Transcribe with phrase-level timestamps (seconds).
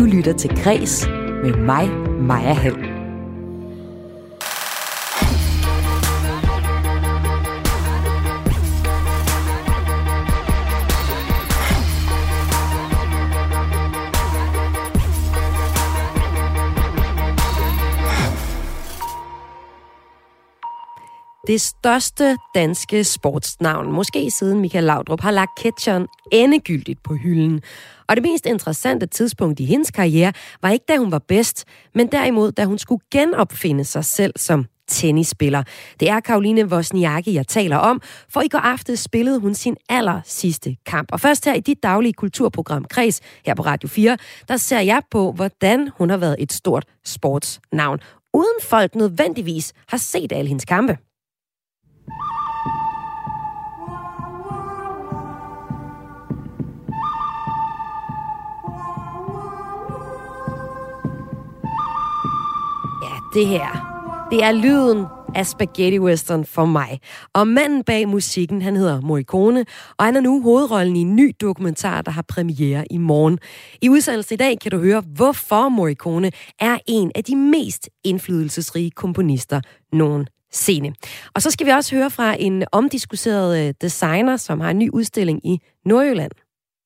[0.00, 1.06] Du lytter til Græs
[1.42, 1.88] med mig,
[2.20, 3.00] Maja Hall.
[21.46, 27.62] Det største danske sportsnavn, måske siden Michael Laudrup, har lagt ketcheren endegyldigt på hylden.
[28.10, 30.32] Og det mest interessante tidspunkt i hendes karriere
[30.62, 31.64] var ikke, da hun var bedst,
[31.94, 35.62] men derimod, da hun skulle genopfinde sig selv som tennisspiller.
[36.00, 40.20] Det er Karoline Wozniacki, jeg taler om, for i går aftes spillede hun sin aller
[40.24, 41.08] sidste kamp.
[41.12, 44.16] Og først her i dit daglige kulturprogram Kreds, her på Radio 4,
[44.48, 47.98] der ser jeg på, hvordan hun har været et stort sportsnavn,
[48.34, 51.09] uden folk nødvendigvis har set alle hendes kampe.
[63.34, 63.96] Det her.
[64.30, 67.00] Det er lyden af spaghetti western for mig.
[67.34, 69.64] Og manden bag musikken, han hedder Morricone,
[69.98, 73.38] og han er nu hovedrollen i en ny dokumentar, der har premiere i morgen.
[73.82, 78.90] I udsendelsen i dag kan du høre, hvorfor Morricone er en af de mest indflydelsesrige
[78.90, 79.60] komponister
[79.92, 80.92] nogensinde.
[81.34, 84.90] Og så skal vi også høre fra en omdiskuteret øh, designer, som har en ny
[84.90, 86.32] udstilling i Nordjylland.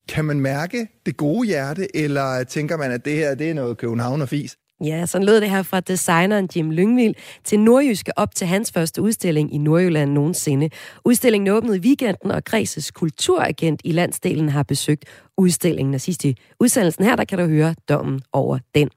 [0.09, 3.77] Kan man mærke det gode hjerte, eller tænker man, at det her det er noget
[3.77, 4.57] København og fis?
[4.83, 9.01] Ja, sådan lød det her fra designeren Jim Lyngvild til Nordjyske op til hans første
[9.01, 10.69] udstilling i Nordjylland nogensinde.
[11.05, 15.05] Udstillingen åbnede i weekenden, og Græses kulturagent i landsdelen har besøgt
[15.37, 15.93] udstillingen.
[15.93, 18.89] Og sidst i udsendelsen her, der kan du høre dommen over den.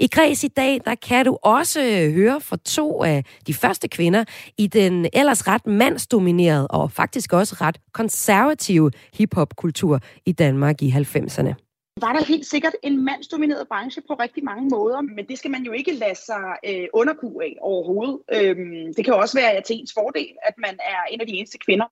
[0.00, 4.24] I Græs i dag, der kan du også høre fra to af de første kvinder
[4.58, 11.67] i den ellers ret mandsdominerede og faktisk også ret konservative hiphop-kultur i Danmark i 90'erne
[12.02, 15.62] var der helt sikkert en mandsdomineret branche på rigtig mange måder, men det skal man
[15.62, 18.18] jo ikke lade sig øh, underkue af overhovedet.
[18.32, 21.58] Øhm, det kan jo også være Athens fordel, at man er en af de eneste
[21.58, 21.84] kvinder.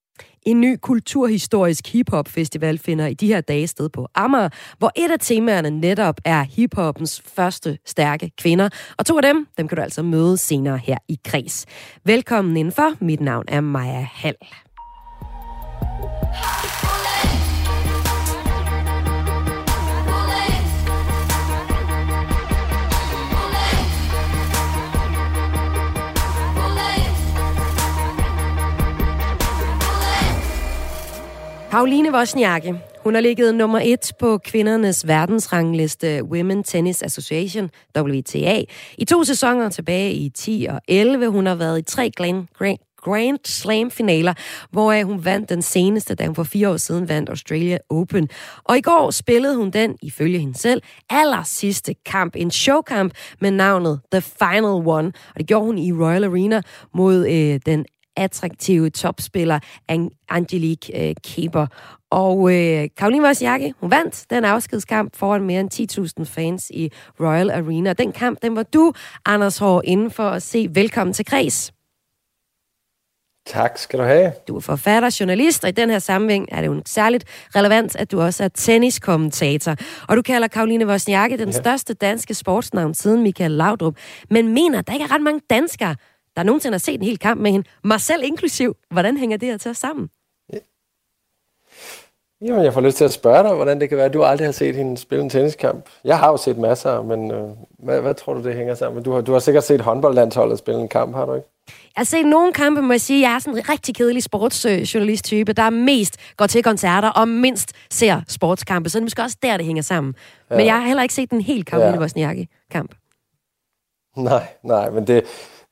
[0.43, 4.49] En ny kulturhistorisk hiphop-festival finder i de her dage sted på Amager,
[4.79, 8.69] hvor et af temaerne netop er hiphoppens første stærke kvinder.
[8.99, 11.67] Og to af dem, dem kan du altså møde senere her i Kreds.
[12.05, 13.05] Velkommen indenfor.
[13.05, 14.37] Mit navn er Maja Hall.
[31.77, 32.73] Pauline Wozniacki,
[33.05, 38.63] hun har ligget nummer et på kvindernes verdensrangliste Women Tennis Association, WTA,
[38.99, 41.29] i to sæsoner tilbage i 10 og 11.
[41.29, 44.35] Hun har været i tre Grand, Grand, Grand Slam-finaler,
[44.71, 48.29] hvor hun vandt den seneste, da hun for fire år siden vandt Australia Open.
[48.65, 52.37] Og i går spillede hun den, ifølge hende selv, aller sidste kamp.
[52.37, 55.13] En showkamp med navnet The Final One.
[55.35, 56.63] Og det gjorde hun i Royal Arena
[56.95, 59.59] mod øh, den attraktive topspiller
[60.29, 61.67] Angelique øh, Keber.
[62.11, 67.51] Og øh, Karoline Wozniacki, hun vandt den afskedskamp foran mere end 10.000 fans i Royal
[67.51, 67.93] Arena.
[67.93, 68.93] Den kamp, den var du,
[69.25, 70.69] Anders Hård, inden for at se.
[70.75, 71.73] Velkommen til Kreds.
[73.47, 74.33] Tak skal du have.
[74.49, 77.25] Du er forfatter, journalist, og i den her sammenhæng er det jo særligt
[77.57, 79.77] relevant, at du også er tenniskommentator.
[80.09, 81.53] Og du kalder Karoline Wozniacki den ja.
[81.53, 83.97] største danske sportsnavn siden Michael Laudrup,
[84.31, 85.97] men mener, der ikke er ret mange danskere,
[86.37, 88.77] der nogensinde har set en hel kamp med hende, mig selv inklusiv.
[88.91, 90.11] Hvordan hænger det her til sammen?
[90.53, 90.59] Ja.
[92.41, 94.47] Jamen, jeg får lyst til at spørge dig, hvordan det kan være, at du aldrig
[94.47, 95.89] har set hende spille en tenniskamp.
[96.05, 97.49] Jeg har jo set masser, men øh,
[97.79, 99.03] hvad, hvad tror du, det hænger sammen?
[99.03, 101.49] Du har, du har sikkert set håndboldlandsholdet spille en kamp, har du ikke?
[101.67, 103.29] Jeg har set nogle kampe, må jeg sige.
[103.29, 108.21] Jeg er sådan en rigtig kedelig sportsjournalist-type, der mest går til koncerter og mindst ser
[108.29, 108.89] sportskampe.
[108.89, 110.15] Så det er måske også der, det hænger sammen.
[110.51, 110.57] Ja.
[110.57, 111.99] Men jeg har heller ikke set en helt kamp, ja.
[111.99, 112.95] Wozniacki-kamp.
[114.17, 115.25] Nej, nej, men det,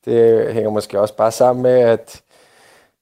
[0.05, 2.21] det hænger måske også bare sammen med, at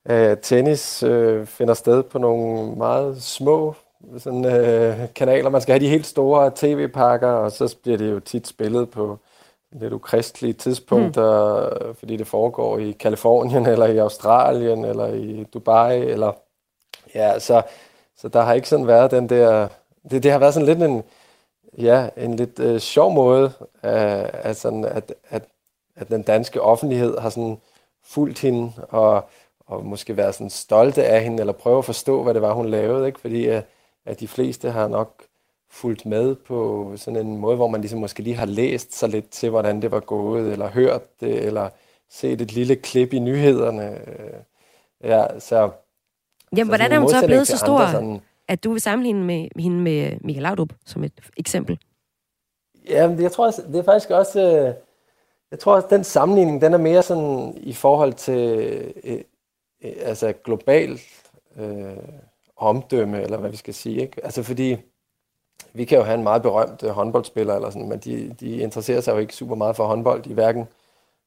[0.10, 3.76] øh, tennis øh, finder sted på nogle meget små
[4.18, 5.50] sådan, øh, kanaler.
[5.50, 9.20] Man skal have de helt store tv-pakker, og så bliver det jo tit spillet på
[9.72, 11.96] lidt ukristelige tidspunkter, mm.
[11.96, 16.32] fordi det foregår i Kalifornien, eller i Australien, eller i Dubai, eller
[17.16, 17.62] ja, så,
[18.18, 19.68] så der har ikke sådan været den der,
[20.12, 21.04] det, det har været sådan lidt en,
[21.78, 23.52] ja, en lidt øh, sjov måde,
[23.84, 25.44] øh, sådan, at, at
[25.96, 27.58] at den danske offentlighed har sådan
[28.04, 29.30] fulgt hende og,
[29.60, 32.70] og måske været sådan stolte af hende, eller prøve at forstå, hvad det var, hun
[32.70, 33.20] lavede, ikke?
[33.20, 33.66] fordi at,
[34.06, 35.24] at de fleste har nok
[35.72, 39.30] fulgt med på sådan en måde, hvor man ligesom måske lige har læst sig lidt
[39.30, 41.70] til, hvordan det var gået, eller hørt det, eller
[42.10, 44.00] set et lille klip i nyhederne.
[45.04, 45.70] Ja, så...
[46.58, 49.48] Jamen, hvordan er hun så blevet så stor, andre, sådan, at du vil sammenligne med
[49.60, 51.80] hende med Michael Laudrup som et eksempel?
[52.90, 54.74] Ja, jeg tror, det er faktisk også...
[55.54, 58.58] Jeg tror også, den sammenligning, den er mere sådan i forhold til
[59.04, 59.20] øh,
[59.84, 61.00] øh, altså global
[61.58, 61.98] øh,
[62.58, 64.02] omdømme, eller hvad vi skal sige.
[64.02, 64.26] Ikke?
[64.26, 64.78] Altså fordi
[65.74, 69.02] vi kan jo have en meget berømt øh, håndboldspiller, eller sådan, men de, de interesserer
[69.02, 70.68] sig jo ikke super meget for håndbold i hverken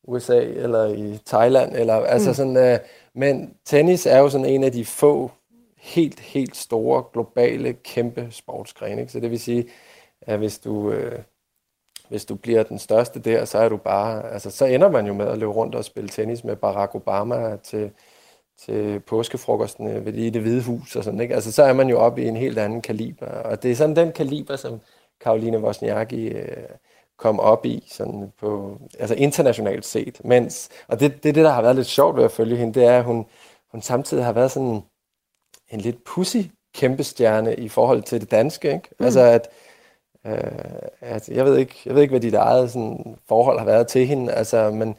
[0.05, 1.77] USA eller i Thailand.
[1.77, 2.35] Eller, altså mm.
[2.35, 2.79] sådan, øh,
[3.15, 5.31] men tennis er jo sådan en af de få
[5.77, 9.01] helt, helt store, globale, kæmpe sportsgrene.
[9.01, 9.13] Ikke?
[9.13, 9.67] Så det vil sige,
[10.21, 11.19] at hvis du, øh,
[12.09, 15.15] hvis du bliver den største der, så er du bare, altså, så ender man jo
[15.15, 17.91] med at løbe rundt og spille tennis med Barack Obama til,
[18.65, 21.35] til påskefrokosten ved det, i det hvide hus og sådan, ikke?
[21.35, 23.97] Altså, så er man jo oppe i en helt anden kaliber, og det er sådan
[23.97, 24.81] den kaliber, som
[25.21, 26.69] Karoline Wozniacki øh,
[27.17, 31.51] kom op i, sådan på, altså internationalt set, mens, og det, det er det, der
[31.51, 33.27] har været lidt sjovt ved at følge hende, det er, at hun,
[33.73, 34.83] hun samtidig har været sådan
[35.71, 36.37] en lidt pussy
[36.75, 38.89] kæmpe stjerne i forhold til det danske, ikke?
[38.99, 39.05] Mm.
[39.05, 39.49] Altså, at,
[40.27, 43.87] øh, at jeg, ved ikke, jeg ved ikke, hvad dit eget sådan, forhold har været
[43.87, 44.95] til hende, altså, men,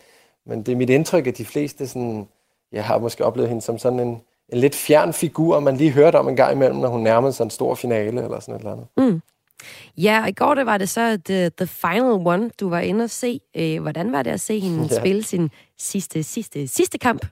[0.46, 2.28] men det er mit indtryk, at de fleste sådan,
[2.72, 6.16] jeg har måske oplevet hende som sådan en, en lidt fjern figur, man lige hørte
[6.16, 8.72] om en gang imellem, når hun nærmede sig en stor finale eller sådan et eller
[8.72, 8.88] andet.
[8.98, 9.22] Mm.
[9.98, 13.04] Ja, og i går der var det så the, the Final One, du var inde
[13.04, 13.42] og se.
[13.56, 15.00] Øh, hvordan var det at se hende ja.
[15.00, 17.26] spille sin sidste, sidste, sidste kamp?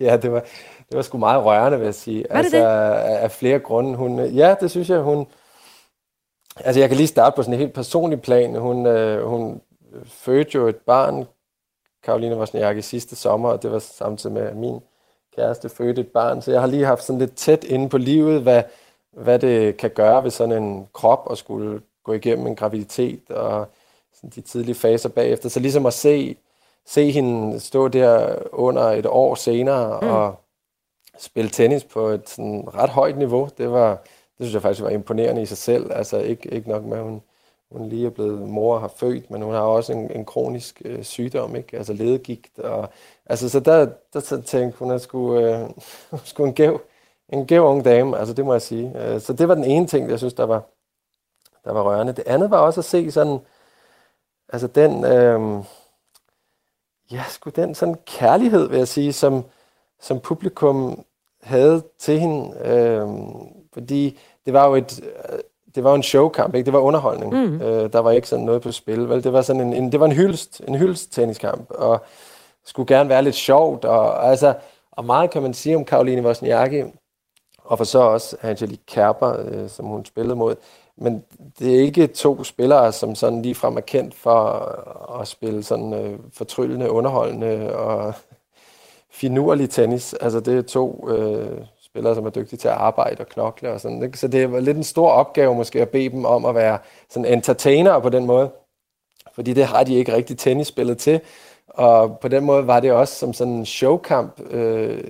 [0.00, 0.40] Ja, det var,
[0.88, 2.24] det var sgu meget rørende, vil jeg sige.
[2.30, 3.16] Var det altså, det?
[3.16, 3.96] Af flere grunde.
[3.96, 5.26] Hun, ja, det synes jeg, hun...
[6.64, 8.54] Altså, jeg kan lige starte på sådan en helt personlig plan.
[8.54, 9.60] Hun, øh, hun
[10.04, 11.26] fødte jo et barn,
[12.02, 14.80] Karoline Wozniacki, sidste sommer, og det var samtidig med, at min
[15.36, 16.42] kæreste fødte et barn.
[16.42, 18.62] Så jeg har lige haft sådan lidt tæt inde på livet, hvad,
[19.12, 23.68] hvad det kan gøre ved sådan en krop at skulle gå igennem en graviditet og
[24.14, 25.48] sådan de tidlige faser bagefter.
[25.48, 26.36] Så ligesom at se,
[26.86, 30.08] se hende stå der under et år senere mm.
[30.08, 30.40] og
[31.18, 33.98] spille tennis på et sådan ret højt niveau, det var,
[34.40, 35.92] det synes jeg faktisk var imponerende i sig selv.
[35.92, 37.22] Altså ikke, ikke nok med, at hun,
[37.70, 40.82] hun lige er blevet mor og har født, men hun har også en, en kronisk
[40.84, 41.76] øh, sygdom, ikke?
[41.76, 42.58] altså ledegigt.
[42.58, 42.88] Og,
[43.26, 45.68] altså, så der, der tænkte hun, at skulle, øh,
[46.24, 46.80] skulle en gæv,
[47.28, 48.92] en gæv ung dame, altså det må jeg sige.
[48.96, 50.62] Øh, så det var den ene ting, jeg synes, der var,
[51.64, 52.12] der var rørende.
[52.12, 53.38] Det andet var også at se sådan,
[54.48, 55.64] altså den, øh,
[57.12, 59.44] ja, sgu den sådan kærlighed, vil jeg sige, som,
[60.00, 61.04] som publikum
[61.42, 63.08] havde til hende, øh,
[63.72, 65.00] fordi det var jo et,
[65.74, 66.64] det var en showkamp, ikke?
[66.64, 67.32] Det var underholdning.
[67.32, 67.62] Mm.
[67.62, 69.24] Øh, der var ikke sådan noget på spil, vel?
[69.24, 72.04] Det var sådan en, en det var en hyldest, en hyldest tenniskamp, og
[72.64, 74.54] skulle gerne være lidt sjovt, og altså,
[74.90, 76.82] og meget kan man sige om Karoline Wozniacki,
[77.58, 80.56] og for så også Angelique Kerber, øh, som hun spillede mod.
[80.96, 81.24] Men
[81.58, 84.40] det er ikke to spillere, som sådan lige frem er kendt for
[85.20, 88.14] at spille sådan øh, fortryllende, underholdende og
[89.20, 90.14] finurlig tennis.
[90.14, 91.58] Altså det er to øh,
[91.92, 94.02] spillere, som er dygtige til at arbejde og knokle og sådan.
[94.02, 94.18] Ikke?
[94.18, 96.78] Så det var lidt en stor opgave måske at bede dem om at være
[97.08, 98.50] sådan entertainer på den måde.
[99.34, 101.20] Fordi det har de ikke rigtig tennisspillet til.
[101.68, 104.40] Og på den måde var det også som sådan en showkamp.
[104.50, 105.04] Øh,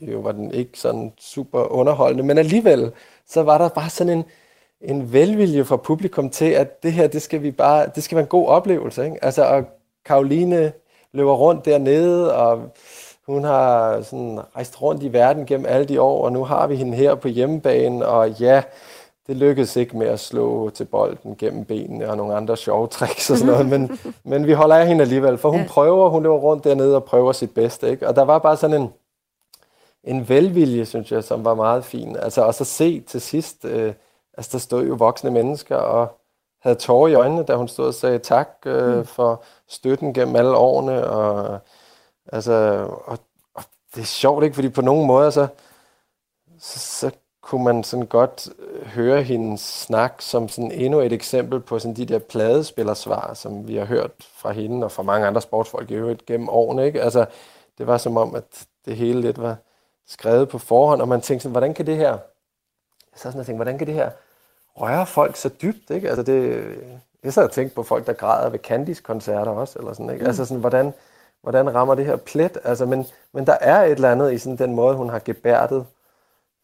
[0.00, 2.92] jo var den ikke sådan super underholdende, men alligevel
[3.26, 4.24] så var der bare sådan en,
[4.80, 8.22] en velvilje fra publikum til, at det her, det skal vi bare, det skal være
[8.22, 9.04] en god oplevelse.
[9.04, 9.24] Ikke?
[9.24, 9.64] Altså, og
[10.04, 10.72] Karoline
[11.12, 12.76] løber rundt dernede, og
[13.26, 16.76] hun har sådan rejst rundt i verden gennem alle de år, og nu har vi
[16.76, 18.62] hende her på hjemmebane, og ja,
[19.26, 23.30] det lykkedes ikke med at slå til bolden gennem benene og nogle andre sjove tricks
[23.30, 23.98] og sådan noget, men,
[24.30, 25.66] men vi holder af hende alligevel, for hun ja.
[25.68, 28.08] prøver, hun løber rundt dernede og prøver sit bedste, ikke?
[28.08, 28.92] Og der var bare sådan en,
[30.04, 32.16] en velvilje, synes jeg, som var meget fin.
[32.16, 33.94] Altså også at se til sidst, øh,
[34.36, 36.18] altså der stod jo voksne mennesker og
[36.62, 39.04] havde tårer i øjnene, da hun stod og sagde tak øh, mm.
[39.04, 41.58] for støtten gennem alle årene, og
[42.32, 42.52] Altså,
[43.04, 43.18] og,
[43.54, 43.64] og
[43.94, 44.54] det er sjovt, ikke?
[44.54, 45.46] Fordi på nogle måder, så,
[46.58, 51.60] så, så kunne man sådan godt øh, høre hendes snak som sådan endnu et eksempel
[51.60, 55.40] på sådan de der pladespillersvar, som vi har hørt fra hende og fra mange andre
[55.40, 56.86] sportsfolk i øvrigt gennem årene.
[56.86, 57.02] Ikke?
[57.02, 57.26] Altså,
[57.78, 59.56] det var som om, at det hele lidt var
[60.06, 62.18] skrevet på forhånd, og man tænkte sådan, hvordan kan det her,
[63.14, 64.10] så sådan, jeg tænkte, hvordan kan det her
[64.74, 65.90] røre folk så dybt?
[65.90, 66.08] Ikke?
[66.08, 66.64] Altså det,
[67.24, 70.22] jeg sad og tænkte på folk, der græder ved Candice-koncerter også, eller sådan, ikke?
[70.22, 70.26] Mm.
[70.26, 70.94] Altså sådan, hvordan,
[71.46, 72.58] hvordan rammer det her plet?
[72.64, 75.86] Altså, men, men der er et eller andet i sådan den måde, hun har gebærdet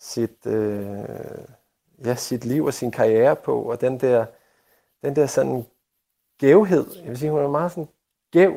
[0.00, 0.98] sit, øh,
[2.04, 4.26] ja, sit liv og sin karriere på, og den der,
[5.02, 5.66] den der sådan
[6.38, 6.86] gævhed.
[6.96, 7.88] Jeg vil sige, hun er en meget sådan
[8.32, 8.52] gæv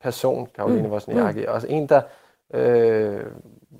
[0.00, 0.92] person, Karoline mm.
[0.92, 1.40] Wozniacki.
[1.40, 1.52] Mm.
[1.52, 2.02] Også en, der
[2.54, 3.26] øh,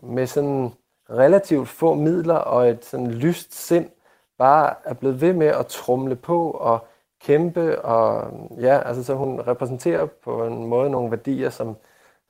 [0.03, 0.73] med sådan
[1.11, 3.91] relativt få midler og et sådan lyst sind,
[4.39, 6.87] bare er blevet ved med at trumle på og
[7.25, 11.77] kæmpe, og ja, altså så hun repræsenterer på en måde nogle værdier, som,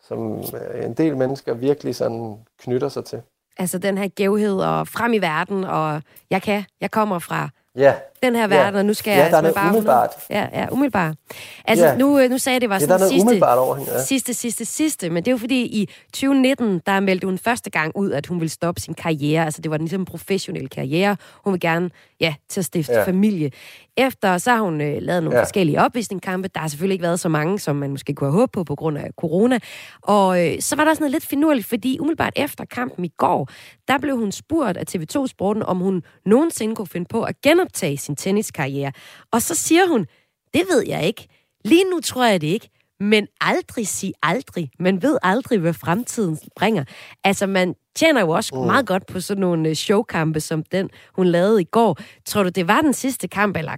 [0.01, 3.23] som øh, en del mennesker virkelig sådan knytter sig til.
[3.59, 7.95] Altså den her gævhed og frem i verden, og jeg kan, jeg kommer fra ja.
[8.23, 8.79] Den her verden, ja.
[8.79, 9.31] og nu skal ja, jeg...
[9.31, 10.11] der er noget bare umiddelbart.
[10.31, 11.17] Ja, ja, umiddelbart.
[11.65, 11.97] Altså, ja.
[11.97, 14.03] nu, nu sagde jeg, det var ja, sådan sidste, umiddelbart over hende, ja.
[14.03, 17.97] sidste, sidste, sidste, men det er jo fordi, i 2019, der meldte hun første gang
[17.97, 19.45] ud, at hun ville stoppe sin karriere.
[19.45, 21.17] Altså, det var ligesom en professionel karriere.
[21.45, 23.05] Hun vil gerne, ja, til at stifte ja.
[23.05, 23.51] familie.
[23.97, 25.45] Efter, så har hun øh, lavet nogle ja.
[25.45, 26.49] forskellige opvisningskampe.
[26.49, 28.75] Der har selvfølgelig ikke været så mange, som man måske kunne have håbet på, på
[28.75, 29.59] grund af corona.
[30.03, 33.49] Og øh, så var der også noget lidt finurligt, fordi umiddelbart efter kampen i går,
[33.89, 37.97] der blev hun spurgt af TV2 Sporten, om hun nogensinde kunne finde på at genoptage
[37.99, 38.93] sin tenniskarriere.
[39.31, 40.07] Og så siger hun,
[40.55, 41.29] det ved jeg ikke.
[41.65, 42.69] Lige nu tror jeg det ikke.
[43.01, 44.71] Men aldrig sig aldrig.
[44.79, 46.85] Man ved aldrig, hvad fremtiden bringer.
[47.25, 48.61] Altså, man tjener jo også mm.
[48.61, 51.99] meget godt på sådan nogle øh, showkampe, som den, hun lavede i går.
[52.27, 53.73] Tror du, det var den sidste kamp, eller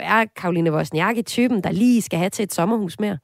[0.00, 3.18] er Karoline Wozniacki typen, der lige skal have til et sommerhus mere?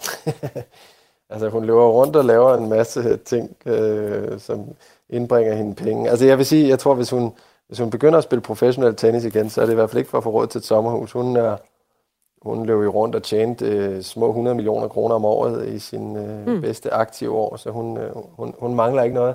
[1.30, 4.64] altså, hun løber rundt og laver en masse ting, øh, som
[5.08, 6.10] indbringer hende penge.
[6.10, 7.32] Altså, jeg vil sige, jeg tror, hvis hun,
[7.70, 10.10] hvis hun begynder at spille professionel tennis igen, så er det i hvert fald ikke
[10.10, 11.12] for at få råd til et sommerhus.
[11.12, 11.56] Hun er,
[12.42, 16.16] hun løb jo rundt og tjente øh, små 100 millioner kroner om året i sin
[16.16, 16.60] øh, mm.
[16.60, 19.34] bedste aktive år, så hun, øh, hun, hun mangler ikke noget.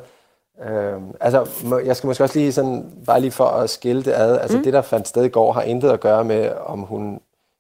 [0.65, 1.47] Øh, altså,
[1.85, 4.63] jeg skal måske også lige sådan, bare lige for at skille det ad, altså mm.
[4.63, 7.19] det, der fandt sted i går, har intet at gøre med, om hun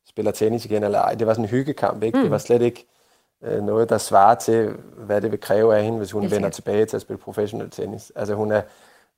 [0.09, 1.13] spiller tennis igen eller ej.
[1.13, 2.17] Det var sådan en hyggekamp, ikke?
[2.17, 2.23] Mm.
[2.23, 2.85] Det var slet ikke
[3.43, 6.85] øh, noget, der svarer til, hvad det vil kræve af hende, hvis hun vender tilbage
[6.85, 8.11] til at spille professionel tennis.
[8.15, 8.61] Altså, hun er,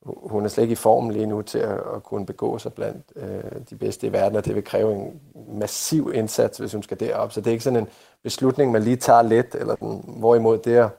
[0.06, 3.12] hun er slet ikke i form lige nu til at, at kunne begå sig blandt
[3.16, 5.20] øh, de bedste i verden, og det vil kræve en
[5.58, 7.32] massiv indsats, hvis hun skal derop.
[7.32, 7.88] Så det er ikke sådan en
[8.22, 10.90] beslutning, man lige tager let, eller den, hvorimod det at,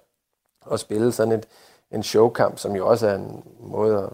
[0.71, 1.47] at spille sådan et,
[1.91, 4.09] en showkamp, som jo også er en måde at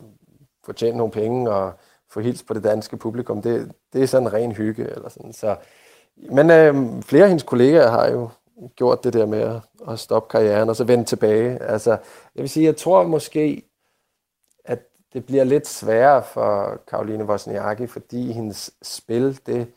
[0.66, 1.74] få tjent nogle penge og
[2.10, 4.84] få hils på det danske publikum, det, det er sådan ren hygge.
[4.90, 5.34] Eller sådan.
[5.34, 5.56] Så,
[6.32, 8.30] men øh, flere af hendes kollegaer har jo
[8.76, 11.62] gjort det der med at, at stoppe karrieren og så vende tilbage.
[11.62, 11.92] Altså,
[12.36, 13.70] jeg vil sige, jeg tror måske,
[15.16, 19.68] det bliver lidt sværere for Karoline Wozniacki, fordi hendes spil det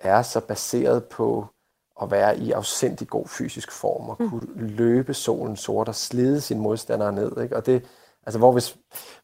[0.00, 1.46] er så baseret på
[2.02, 4.52] at være i afsindig god fysisk form og kunne mm.
[4.56, 7.42] løbe solen sort og slide sine modstandere ned.
[7.42, 7.56] Ikke?
[7.56, 7.84] Og det,
[8.26, 8.76] altså hvor hvis,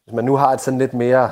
[0.03, 1.31] hvis man nu har et sådan lidt mere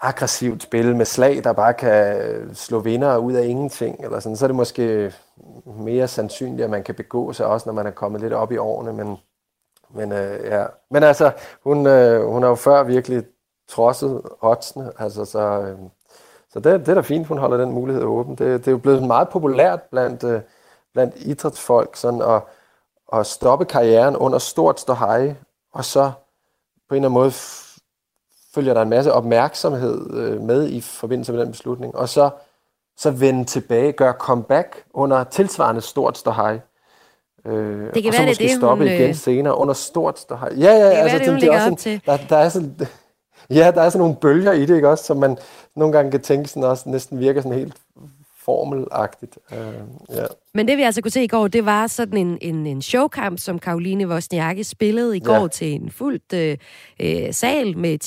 [0.00, 4.44] aggressivt spil med slag, der bare kan slå vinder ud af ingenting, eller sådan, så
[4.44, 5.12] er det måske
[5.66, 8.56] mere sandsynligt, at man kan begå sig også, når man er kommet lidt op i
[8.56, 9.16] årene, men
[9.94, 10.66] men, øh, ja.
[10.90, 11.32] Men altså,
[11.64, 13.24] hun, øh, hun har jo før virkelig
[13.68, 15.78] trodset oddsene, altså, så, øh,
[16.52, 18.34] så det, det er da fint, hun holder den mulighed åben.
[18.34, 20.40] Det, det er jo blevet meget populært blandt, øh,
[20.92, 22.42] blandt idrætsfolk sådan at,
[23.12, 25.34] at stoppe karrieren under stort ståhej,
[25.72, 26.12] og så
[26.88, 27.32] på en eller anden måde
[28.54, 32.30] følger der en masse opmærksomhed øh, med i forbindelse med den beslutning, og så,
[32.96, 36.60] så vende tilbage, gøre comeback under tilsvarende stort ståhej.
[37.46, 40.18] Øh, det kan og så være, måske det, stoppe hun, igen øh, senere under stort
[40.18, 40.52] ståhej.
[40.56, 42.76] Ja, ja, det altså, være, det, det, det er også sådan, der, der er sådan,
[43.58, 45.38] ja, der er sådan nogle bølger i det, ikke også, som man
[45.76, 47.76] nogle gange kan tænke sådan også næsten virker sådan helt
[48.36, 49.38] formelagtigt.
[49.52, 50.26] Uh, ja.
[50.54, 53.38] Men det vi altså kunne se i går, det var sådan en, en, en showkamp,
[53.38, 55.48] som Karoline Wozniacki spillede i går ja.
[55.48, 56.56] til en fuldt øh,
[57.00, 57.98] øh sal med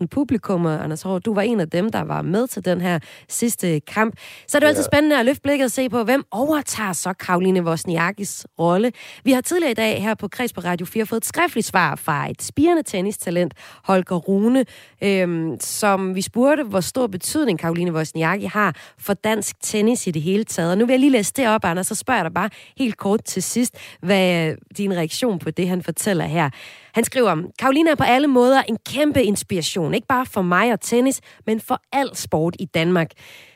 [0.00, 0.78] 10.000 publikummer.
[0.78, 4.14] Anders Hård, du var en af dem, der var med til den her sidste kamp.
[4.48, 4.68] Så er det ja.
[4.68, 8.92] altid spændende at løfte blikket og se på, hvem overtager så Karoline Wozniackis rolle.
[9.24, 11.96] Vi har tidligere i dag her på Kreds på Radio 4 fået et skriftligt svar
[11.96, 13.54] fra et spirende tennistalent,
[13.84, 14.64] Holger Rune,
[15.02, 20.22] øh, som vi spurgte, hvor stor betydning Karoline Wozniacki har for dansk tennis i det
[20.22, 20.70] hele taget.
[20.70, 22.96] Og nu vil jeg lige læse det op, Anders, så spørger jeg dig bare helt
[22.96, 26.50] kort til sidst, hvad din reaktion på det, han fortæller her.
[26.94, 30.80] Han skriver, Karolina er på alle måder en kæmpe inspiration, ikke bare for mig og
[30.80, 33.10] tennis, men for al sport i Danmark.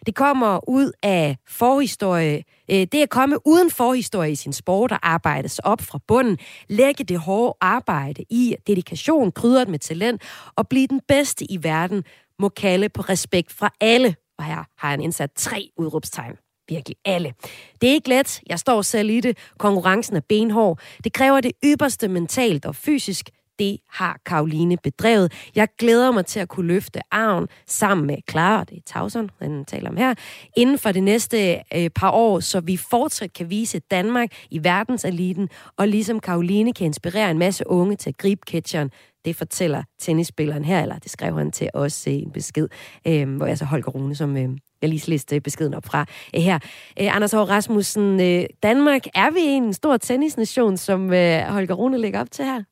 [0.06, 4.98] Det kommer ud af forhistorie, øh, det at komme uden forhistorie i sin sport og
[5.02, 6.38] arbejde sig op fra bunden,
[6.68, 10.22] lægge det hårde arbejde i dedikation, krydret med talent
[10.56, 12.04] og blive den bedste i verden,
[12.38, 14.16] må kalde på respekt fra alle.
[14.38, 17.34] Og her har han indsat tre udråbstegn virkelig alle.
[17.80, 18.40] Det er ikke let.
[18.46, 19.38] Jeg står selv i det.
[19.58, 20.78] Konkurrencen er benhård.
[21.04, 23.30] Det kræver det ypperste mentalt og fysisk.
[23.58, 25.32] Det har Karoline bedrevet.
[25.54, 29.64] Jeg glæder mig til at kunne løfte arven sammen med Clara, det er Tauson, han
[29.64, 30.14] taler om her,
[30.56, 35.48] inden for det næste øh, par år, så vi fortsat kan vise Danmark i verdenseliten,
[35.76, 38.90] og ligesom Karoline kan inspirere en masse unge til at gribe catcheren.
[39.24, 42.68] Det fortæller tennisspilleren her, eller det skrev han til os i en besked,
[43.06, 44.48] øh, hvor jeg så Holger Rune, som øh,
[44.84, 46.58] jeg lige læste beskeden op fra øh, her.
[47.00, 51.00] Øh, Anders Hård Rasmussen, øh, Danmark, er vi en stor tennisnation, som
[51.48, 52.62] Holger Rune lægger op til her?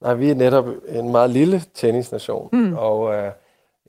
[0.00, 2.76] Nej, vi er netop en meget lille tennisnation, mm.
[2.76, 3.32] og øh,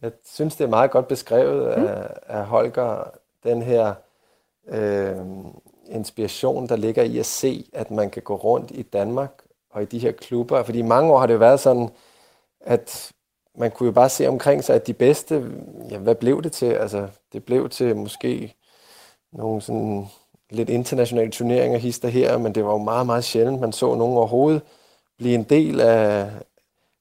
[0.02, 1.86] jeg synes, det er meget godt beskrevet mm.
[1.86, 3.04] af, af Holger,
[3.44, 3.94] den her
[4.68, 5.18] øh,
[5.90, 9.86] inspiration, der ligger i at se, at man kan gå rundt i Danmark og i
[9.86, 10.64] de her klubber.
[10.64, 11.90] Fordi i mange år har det været sådan,
[12.62, 13.12] at
[13.58, 15.52] man kunne jo bare se omkring sig, at de bedste,
[15.90, 16.66] ja, hvad blev det til?
[16.66, 18.56] Altså, det blev til måske
[19.34, 20.08] nogle sådan
[20.50, 24.18] lidt internationale turneringer hister her, men det var jo meget, meget sjældent, man så nogen
[24.18, 24.62] overhovedet
[25.18, 26.30] blive en del af,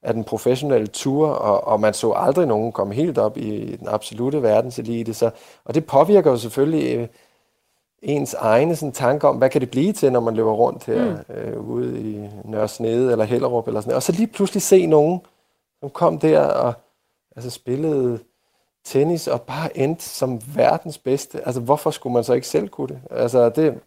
[0.03, 3.89] af den professionelle tur, og, og man så aldrig nogen komme helt op i den
[3.89, 5.15] absolute verdenselite.
[5.15, 5.31] Så,
[5.65, 7.09] og det påvirker jo selvfølgelig øh,
[8.03, 11.05] ens egne sådan, tanker om, hvad kan det blive til, når man løber rundt her
[11.05, 11.35] mm.
[11.35, 13.97] øh, ude i Nørresnede eller Hellerup eller sådan noget.
[13.97, 15.21] Og så lige pludselig se nogen,
[15.81, 16.73] som kom der og
[17.37, 18.19] altså, spillede
[18.85, 21.47] tennis og bare endte som verdens bedste.
[21.47, 23.01] Altså, hvorfor skulle man så ikke selv kunne det?
[23.11, 23.81] Altså, det,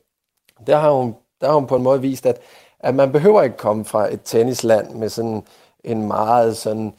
[0.67, 2.41] der har hun, der har hun på en måde vist, at,
[2.79, 5.43] at man behøver ikke komme fra et tennisland med sådan
[5.83, 6.93] en meget sådan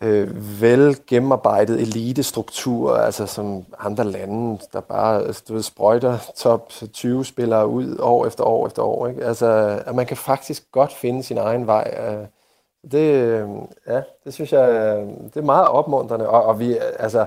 [0.00, 6.72] øh, vel gennemarbejdet elitestruktur, altså som andre lande, der bare altså, du ved, sprøjter top
[6.92, 9.06] 20 spillere ud år efter år efter år.
[9.06, 9.24] Ikke?
[9.24, 9.46] Altså,
[9.86, 11.94] at man kan faktisk godt finde sin egen vej.
[11.98, 12.26] Øh,
[12.92, 17.26] det, øhm, ja, det synes jeg, øhm, det er meget opmuntrende, og, og vi, altså,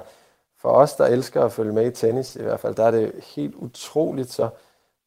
[0.62, 3.12] for os, der elsker at følge med i tennis, i hvert fald, der er det
[3.36, 4.50] helt utroligt så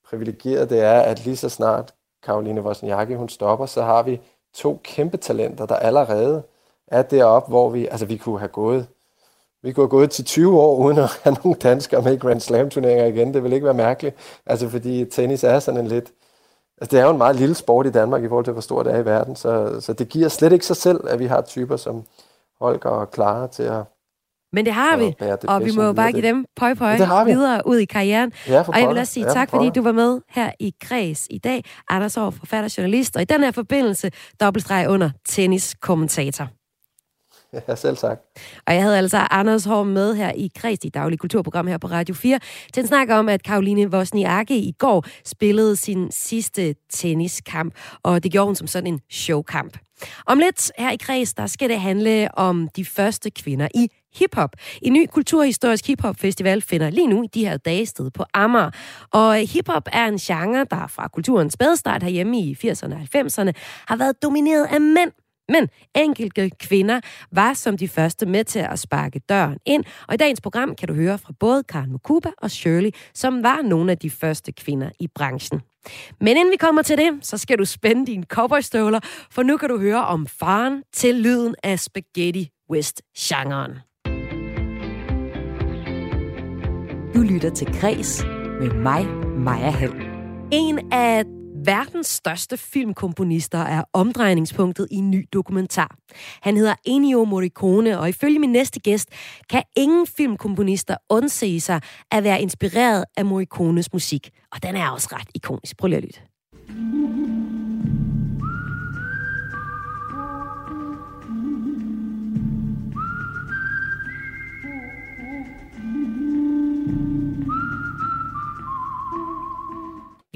[0.08, 4.20] privilegeret det er, at lige så snart Karoline Wozniacki, hun stopper, så har vi
[4.54, 6.42] to kæmpe talenter, der allerede
[6.86, 8.86] er deroppe, hvor vi, altså vi kunne have gået,
[9.62, 12.40] vi kunne have gået til 20 år, uden at have nogle danskere med i Grand
[12.40, 13.34] Slam turneringer igen.
[13.34, 16.12] Det vil ikke være mærkeligt, altså fordi tennis er sådan en lidt,
[16.80, 18.83] altså det er jo en meget lille sport i Danmark i forhold til, hvor stor
[18.83, 21.40] det er i verden, så, så det giver slet ikke sig selv, at vi har
[21.40, 22.04] typer som
[22.61, 23.83] Holger og Clara til at
[24.52, 25.14] men det har vi,
[25.49, 28.33] og vi må jo bare give dem pøj pøj ja, videre ud i karrieren.
[28.49, 31.26] Ja, og jeg vil også sige ja, tak, fordi du var med her i Græs
[31.30, 31.64] i dag.
[31.90, 36.49] Anders Aarhus, forfatter, journalist, og i den her forbindelse dobbeltstreg under tenniskommentator.
[37.68, 38.20] Ja, selv tak.
[38.66, 41.86] Og jeg havde altså Anders Hård med her i Kreds, i daglig kulturprogram her på
[41.86, 42.40] Radio 4,
[42.75, 48.32] til en snak om, at Karoline Wozniacki i går spillede sin sidste tenniskamp, og det
[48.32, 49.78] gjorde hun som sådan en showkamp.
[50.26, 54.50] Om lidt her i Kreds, der skal det handle om de første kvinder i hiphop.
[54.82, 58.71] En ny kulturhistorisk hiphop-festival finder lige nu i de her dage sted på Amager.
[59.12, 63.52] Og hiphop er en genre, der fra kulturens spædestart herhjemme i 80'erne og 90'erne
[63.86, 65.12] har været domineret af mænd.
[65.49, 67.00] Men enkelte kvinder
[67.32, 70.89] var som de første med til at sparke døren ind, og i dagens program kan
[70.89, 74.91] du høre fra både Karen Mukuba og Shirley, som var nogle af de første kvinder
[75.00, 75.61] i branchen.
[76.21, 79.69] Men inden vi kommer til det, så skal du spænde dine cowboystøvler, for nu kan
[79.69, 83.73] du høre om faren til lyden af Spaghetti West-genren.
[87.15, 88.25] Du lytter til Græs
[88.61, 89.06] med mig,
[89.39, 89.95] Maja Hall.
[90.52, 91.35] En af
[91.66, 95.96] verdens største filmkomponister er omdrejningspunktet i en ny dokumentar.
[96.42, 99.08] Han hedder Ennio Morricone, og ifølge min næste gæst
[99.50, 104.30] kan ingen filmkomponister undse sig at være inspireret af Morricones musik.
[104.52, 105.76] Og den er også ret ikonisk.
[105.76, 106.20] Prøv lige at lytte.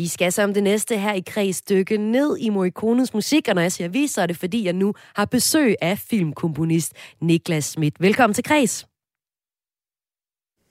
[0.01, 3.63] Vi skal som det næste her i kreds dykke ned i Morikones musik, og når
[3.63, 8.01] jeg siger vi, så er det fordi, jeg nu har besøg af filmkomponist Niklas Schmidt.
[8.01, 8.87] Velkommen til kreds.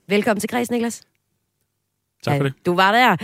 [0.07, 1.01] Velkommen til kreds, Niklas.
[2.23, 2.53] Tak for det.
[2.53, 3.17] Ja, du var der.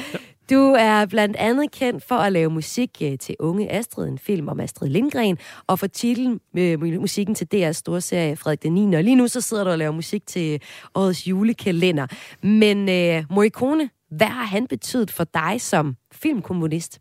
[0.49, 4.47] Du er blandt andet kendt for at lave musik øh, til Unge Astrid, en film
[4.47, 5.37] om Astrid Lindgren,
[5.67, 8.95] og for titlen med musikken til DR's store serie Frederik den 9.
[8.95, 10.61] Og lige nu så sidder du og laver musik til
[10.95, 12.07] årets julekalender.
[12.41, 16.99] Men uh, Morricone, hvad har han betydet for dig som filmkommunist?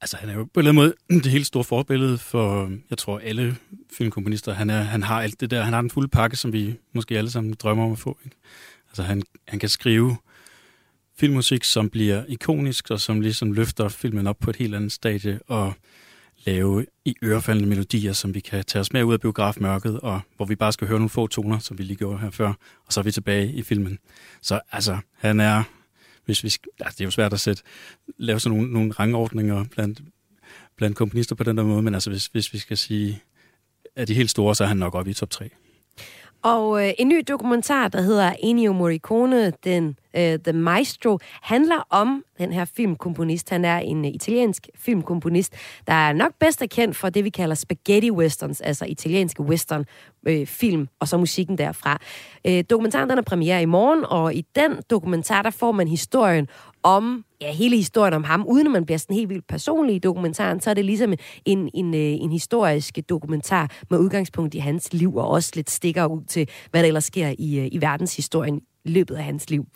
[0.00, 2.98] Altså, han er jo på en eller anden måde det helt store forbillede for, jeg
[2.98, 3.56] tror, alle
[3.92, 4.52] filmkomponister.
[4.52, 7.18] Han, er, han har alt det der, han har den fulde pakke, som vi måske
[7.18, 8.18] alle sammen drømmer om at få.
[8.24, 8.36] Ikke?
[8.88, 10.16] Altså, han, han kan skrive
[11.16, 15.40] filmmusik, som bliver ikonisk, og som ligesom løfter filmen op på et helt andet stadie,
[15.46, 15.74] og
[16.46, 20.46] lave i ørefaldende melodier, som vi kan tage os med ud af biografmørket, og hvor
[20.46, 22.48] vi bare skal høre nogle få toner, som vi lige gjorde her før,
[22.86, 23.98] og så er vi tilbage i filmen.
[24.42, 25.62] Så altså, han er,
[26.24, 26.48] hvis vi,
[26.80, 27.62] altså, det er jo svært at sætte,
[28.18, 30.00] lave sådan nogle, nogle rangordninger blandt,
[30.76, 33.22] blandt komponister på den der måde, men altså, hvis, hvis vi skal sige,
[33.96, 35.50] at de helt store, så er han nok oppe i top 3.
[36.42, 42.24] Og øh, en ny dokumentar, der hedder Ennio Morricone, den øh, The Maestro, handler om
[42.38, 43.50] den her filmkomponist.
[43.50, 45.54] Han er en øh, italiensk filmkomponist,
[45.86, 49.84] der er nok bedst kendt for det, vi kalder spaghetti westerns, altså italienske western
[50.26, 51.98] øh, film, og så musikken derfra.
[52.46, 56.48] Øh, dokumentaren den er premiere i morgen, og i den dokumentar, der får man historien
[56.82, 59.98] om ja, hele historien om ham, uden at man bliver sådan helt vildt personlig i
[59.98, 61.12] dokumentaren, så er det ligesom
[61.44, 66.06] en, en, øh, en historisk dokumentar med udgangspunkt i hans liv, og også lidt stikker
[66.06, 69.66] ud til, hvad der ellers sker i, øh, i verdenshistorien i løbet af hans liv.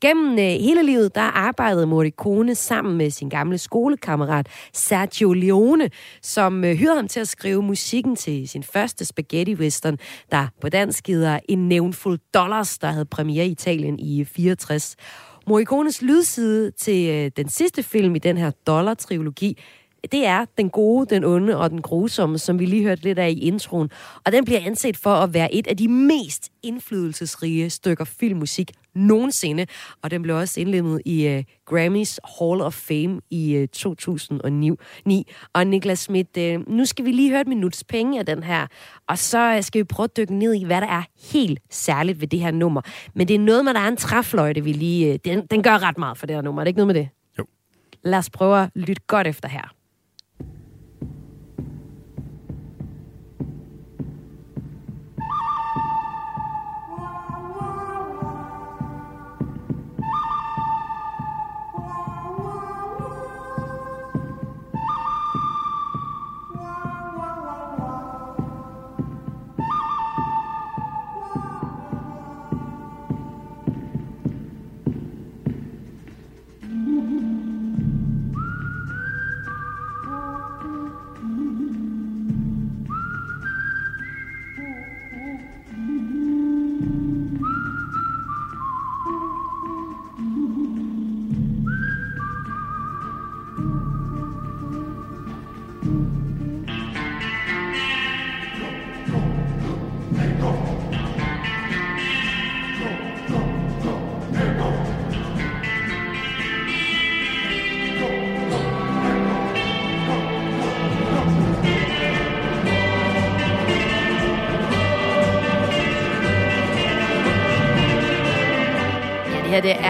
[0.00, 5.90] Gennem øh, hele livet, der arbejdede Morricone sammen med sin gamle skolekammerat Sergio Leone,
[6.22, 9.98] som øh, hyrede ham til at skrive musikken til sin første spaghetti western,
[10.30, 14.96] der på dansk hedder En nævnfuld dollars, der havde premiere i Italien i 64.
[15.46, 19.58] Morricones lydside til øh, den sidste film i den her dollar-trilogi,
[20.12, 23.30] det er den gode, den onde og den grusomme, som vi lige hørte lidt af
[23.30, 23.90] i introen.
[24.26, 29.66] Og den bliver anset for at være et af de mest indflydelsesrige stykker filmmusik nogensinde.
[30.02, 35.26] Og den blev også indlemmet i uh, Grammys Hall of Fame i øh, 2009.
[35.52, 38.66] Og Niklas Schmidt, uh, nu skal vi lige høre et minuts penge af den her.
[39.08, 41.02] Og så skal vi prøve at dykke ned i, hvad der er
[41.32, 42.80] helt særligt ved det her nummer.
[43.14, 45.10] Men det er noget med, der er en træfløjte, vi lige...
[45.10, 46.62] Uh, den, den gør ret meget for det her nummer.
[46.62, 47.08] Er det ikke noget med det?
[47.38, 47.46] Jo.
[48.04, 49.74] Lad os prøve at lytte godt efter her.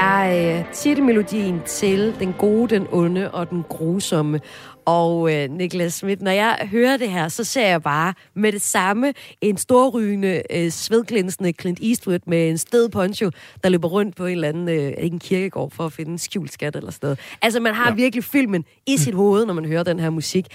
[0.04, 4.40] Er øh, titelmelodien til Den gode, den onde og den grusomme.
[4.84, 8.62] Og øh, Niklas Schmidt, når jeg hører det her, så ser jeg bare med det
[8.62, 13.30] samme en storrygende, øh, svedglinsende Clint Eastwood med en sted poncho,
[13.62, 16.52] der løber rundt på en eller anden øh, en kirkegård for at finde en skjult
[16.52, 17.16] skat eller sted.
[17.42, 17.94] Altså, man har ja.
[17.94, 20.46] virkelig filmen i sit hoved, når man hører den her musik.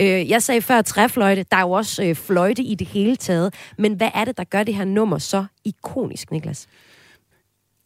[0.00, 1.44] Øh, jeg sagde før træfløjte.
[1.50, 3.54] Der er jo også øh, fløjte i det hele taget.
[3.78, 6.68] Men hvad er det, der gør det her nummer så ikonisk, Niklas?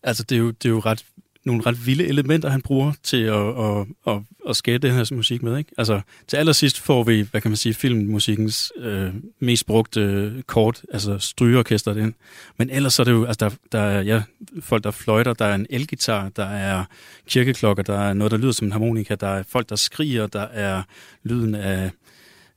[0.05, 1.05] Altså, det er jo, det er jo ret,
[1.45, 5.43] nogle ret vilde elementer, han bruger til at, at, at, at skabe den her musik
[5.43, 5.59] med.
[5.59, 5.71] Ikke?
[5.79, 10.83] Altså, til allersidst får vi, hvad kan man sige, filmmusikkens øh, mest brugte øh, kort,
[10.93, 12.15] altså strygeorkestret ind.
[12.57, 14.23] Men ellers er det jo, altså, der, der er ja,
[14.61, 16.85] folk, der fløjter, der er en elgitar, der er
[17.27, 20.43] kirkeklokker, der er noget, der lyder som en harmonika, der er folk, der skriger, der
[20.43, 20.83] er
[21.23, 21.91] lyden af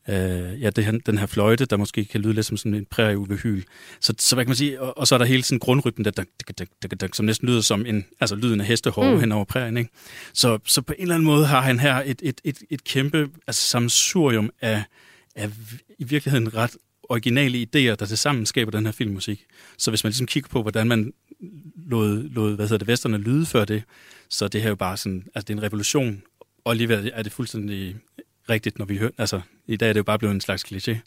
[0.09, 2.85] øh, ja, det her, den her fløjte, der måske kan lyde lidt som sådan en
[2.85, 3.63] prærieulvehyl.
[3.99, 6.11] Så, så hvad kan man sige, og, og så er der hele sådan grundrytmen, der,
[6.11, 6.23] der,
[6.57, 9.19] der, der, der, som næsten lyder som en, altså lyden af hestehår mm.
[9.19, 9.77] hen over prærien.
[9.77, 9.89] Ikke?
[10.33, 13.29] Så, så på en eller anden måde har han her et, et, et, et kæmpe
[13.47, 14.83] altså, samsurium af,
[15.35, 15.49] af
[15.99, 16.77] i virkeligheden ret
[17.09, 19.45] originale idéer, der til sammen skaber den her filmmusik.
[19.77, 21.13] Så hvis man ligesom kigger på, hvordan man
[21.87, 23.83] lod, lod hvad hedder det, vesterne lyde før det,
[24.29, 26.21] så det her jo bare sådan, altså det er en revolution,
[26.63, 27.95] og alligevel er det fuldstændig
[28.49, 30.97] rigtigt, når vi hører, altså i dag er det jo bare blevet en slags kliché.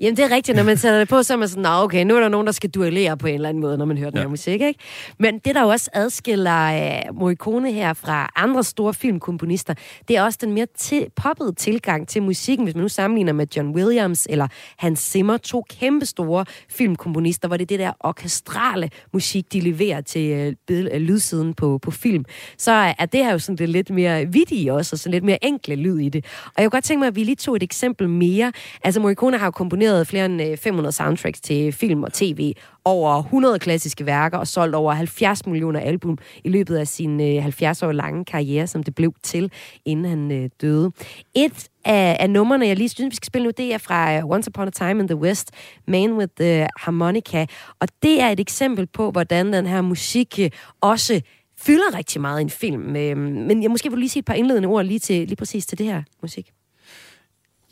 [0.00, 0.56] Jamen, det er rigtigt.
[0.56, 2.52] Når man sætter det på, så er man sådan, okay, nu er der nogen, der
[2.52, 4.22] skal duellere på en eller anden måde, når man hører den ja.
[4.22, 4.80] her musik, ikke?
[5.18, 9.74] Men det, der jo også adskiller uh, Morricone her fra andre store filmkomponister,
[10.08, 13.46] det er også den mere til, poppede tilgang til musikken, hvis man nu sammenligner med
[13.56, 14.48] John Williams eller
[14.78, 20.00] Hans Zimmer, to kæmpe store filmkomponister, hvor det er det der orkestrale musik, de leverer
[20.00, 22.24] til uh, lydsiden på, på film.
[22.58, 25.44] Så er det her jo sådan det lidt mere vittige også, og så lidt mere
[25.44, 26.24] enkle lyd i det.
[26.46, 28.52] Og jeg kunne godt tænke mig, at vi lige tog et eksempel eksempel mere.
[28.84, 32.52] Altså Morricone har jo komponeret flere end øh, 500 soundtracks til film og tv,
[32.84, 37.42] over 100 klassiske værker og solgt over 70 millioner album i løbet af sin øh,
[37.42, 39.50] 70 år lange karriere, som det blev til,
[39.84, 40.92] inden han øh, døde.
[41.34, 44.50] Et af, af numrene, jeg lige synes, vi skal spille nu, det er fra Once
[44.50, 45.50] Upon a Time in the West,
[45.88, 47.46] Man with the Harmonica.
[47.80, 50.40] Og det er et eksempel på, hvordan den her musik
[50.80, 51.20] også
[51.58, 52.80] fylder rigtig meget i en film.
[52.80, 55.78] Men jeg måske vil lige sige et par indledende ord lige, til, lige præcis til
[55.78, 56.52] det her musik.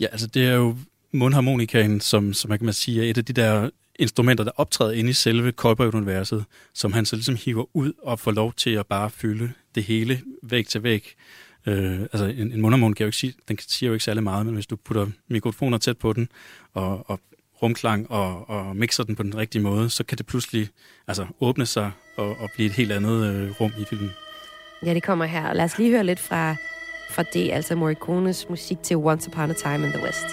[0.02, 0.76] Ja, altså det er jo
[1.12, 5.10] mundharmonikaen, som, som man kan sige er et af de der instrumenter, der optræder inde
[5.10, 9.10] i selve Kolberg-universet, som han så ligesom hiver ud og får lov til at bare
[9.10, 11.14] fylde det hele væg til væg.
[11.66, 14.46] Øh, altså en, en mundharmonik kan jo ikke sige, den siger jo ikke særlig meget,
[14.46, 16.28] men hvis du putter mikrofoner tæt på den,
[16.74, 17.20] og, og
[17.62, 20.68] rumklang og, og mixer den på den rigtige måde, så kan det pludselig
[21.08, 24.10] altså, åbne sig og, og blive et helt andet øh, rum i filmen.
[24.86, 25.52] Ja, det kommer her.
[25.52, 26.56] Lad os lige høre lidt fra
[27.12, 30.26] fra det, altså Morricones musik til Once Upon a Time in the West.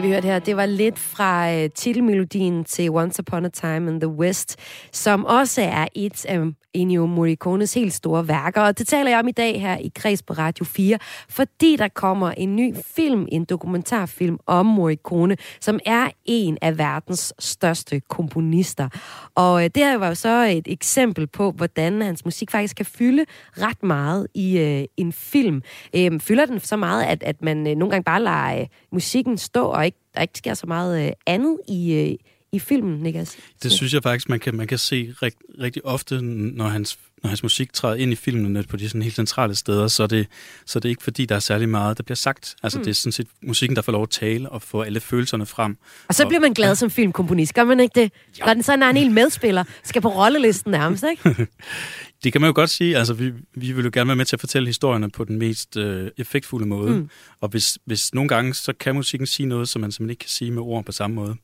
[0.00, 3.90] Det vi hørte her, det var lidt fra uh, titelmelodien til Once Upon a Time
[3.90, 4.56] in the West,
[4.92, 6.38] som også er et af
[6.74, 8.60] Ennio Morricones helt store værker.
[8.60, 11.88] Og det taler jeg om i dag her i Kreds på Radio 4, fordi der
[11.88, 18.88] kommer en ny film, en dokumentarfilm om Morricone, som er en af verdens største komponister.
[19.34, 22.86] Og uh, det her var jo så et eksempel på, hvordan hans musik faktisk kan
[22.86, 23.24] fylde
[23.58, 25.62] ret meget i uh, en film.
[25.96, 29.38] Uh, fylder den så meget, at, at man uh, nogle gange bare lader uh, musikken
[29.38, 33.36] stå, og ikke, der ikke sker så meget øh, andet i, øh, i filmen, Niklas?
[33.62, 37.28] Det synes jeg faktisk, man kan, man kan se rigt, rigtig ofte, når hans, når
[37.28, 40.26] hans musik træder ind i filmen på de sådan helt centrale steder, så er, det,
[40.66, 42.56] så er det ikke fordi, der er særlig meget, der bliver sagt.
[42.62, 42.84] Altså mm.
[42.84, 45.76] det er sådan set musikken, der får lov at tale og få alle følelserne frem.
[46.08, 46.74] Og så og, bliver man glad ja.
[46.74, 48.12] som filmkomponist, gør man ikke det?
[48.40, 48.44] Jo.
[48.46, 51.46] Når den så er en hel medspiller, skal på rollelisten nærmest, ikke?
[52.24, 52.96] det kan man jo godt sige.
[52.96, 55.76] Altså, vi, vi vil jo gerne være med til at fortælle historierne på den mest
[55.76, 56.90] øh, effektfulde måde.
[56.90, 57.08] Mm.
[57.40, 60.30] Og hvis, hvis nogle gange, så kan musikken sige noget, som man simpelthen ikke kan
[60.30, 61.36] sige med ord på samme måde.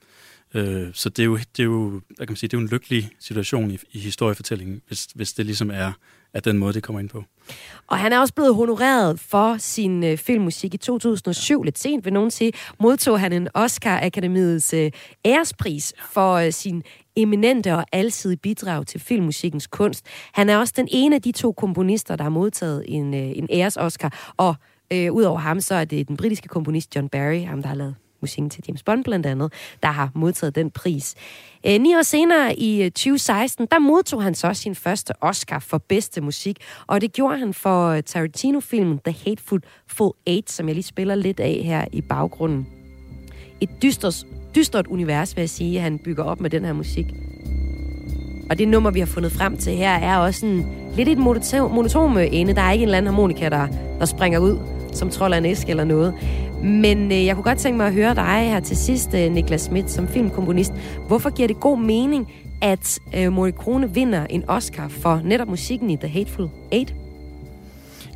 [0.56, 2.62] Øh, så det er jo, det er jo, hvad kan man sige, det er jo
[2.62, 5.92] en lykkelig situation i, i historiefortællingen, hvis, hvis det ligesom er,
[6.34, 7.24] er den måde, det kommer ind på.
[7.86, 11.60] Og han er også blevet honoreret for sin øh, filmmusik i 2007.
[11.60, 11.64] Ja.
[11.64, 14.90] Lidt sent vil nogen sige, modtog han en Oscar Akademiets øh,
[15.24, 16.82] ærespris for øh, sin
[17.16, 20.06] eminente og alsidige bidrag til filmmusikkens kunst.
[20.32, 23.48] Han er også den ene af de to komponister, der har modtaget en, øh, en
[23.50, 24.32] æres-Oscar.
[24.36, 24.54] Og
[24.92, 27.94] øh, udover ham, så er det den britiske komponist John Barry, ham der har lavet
[28.26, 31.14] musikken til James Bond blandt andet, der har modtaget den pris.
[31.66, 35.78] Øh, ni år senere i øh, 2016, der modtog han så sin første Oscar for
[35.78, 40.74] bedste musik, og det gjorde han for øh, Tarantino-filmen The Hateful Full Eight, som jeg
[40.74, 42.66] lige spiller lidt af her i baggrunden.
[43.60, 47.06] Et dystert, dystert univers, vil jeg sige, han bygger op med den her musik.
[48.50, 52.18] Og det nummer, vi har fundet frem til her, er også en, lidt et monotom
[52.18, 52.54] øh, ende.
[52.54, 53.66] Der er ikke en eller anden harmonika, der,
[53.98, 54.58] der springer ud,
[54.92, 56.14] som trold af en æske eller noget.
[56.62, 59.60] Men øh, jeg kunne godt tænke mig at høre dig her til sidst, øh, Niklas
[59.60, 60.72] Schmidt, som filmkomponist.
[61.06, 65.96] Hvorfor giver det god mening, at øh, Morricone vinder en Oscar for netop musikken i
[65.96, 66.94] The Hateful Eight?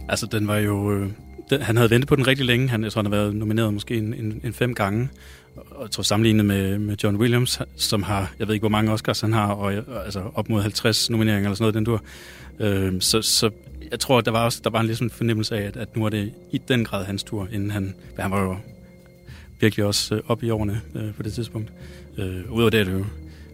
[0.09, 0.93] Altså, den var jo...
[0.93, 1.09] Øh,
[1.51, 2.69] den, han havde ventet på den rigtig længe.
[2.69, 5.09] Han, jeg tror, han har været nomineret måske en, en, en fem gange.
[5.57, 8.93] Og jeg tror sammenlignet med, med John Williams, som har, jeg ved ikke, hvor mange
[8.93, 9.73] Oscars han har, og
[10.05, 12.03] altså op mod 50 nomineringer eller sådan noget, den dur.
[12.61, 13.51] Øh, så, så
[13.91, 16.09] jeg tror, der var også der var en ligesom fornemmelse af, at, at nu er
[16.09, 18.57] det i den grad hans tur, inden han, han var jo
[19.61, 21.73] virkelig også øh, op i årene øh, på det tidspunkt.
[22.19, 23.05] Øh, Udover det er det jo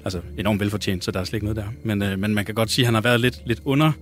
[0.04, 1.68] altså, enormt velfortjent, så der er slet ikke noget der.
[1.82, 3.92] Men, øh, men man kan godt sige, at han har været lidt, lidt under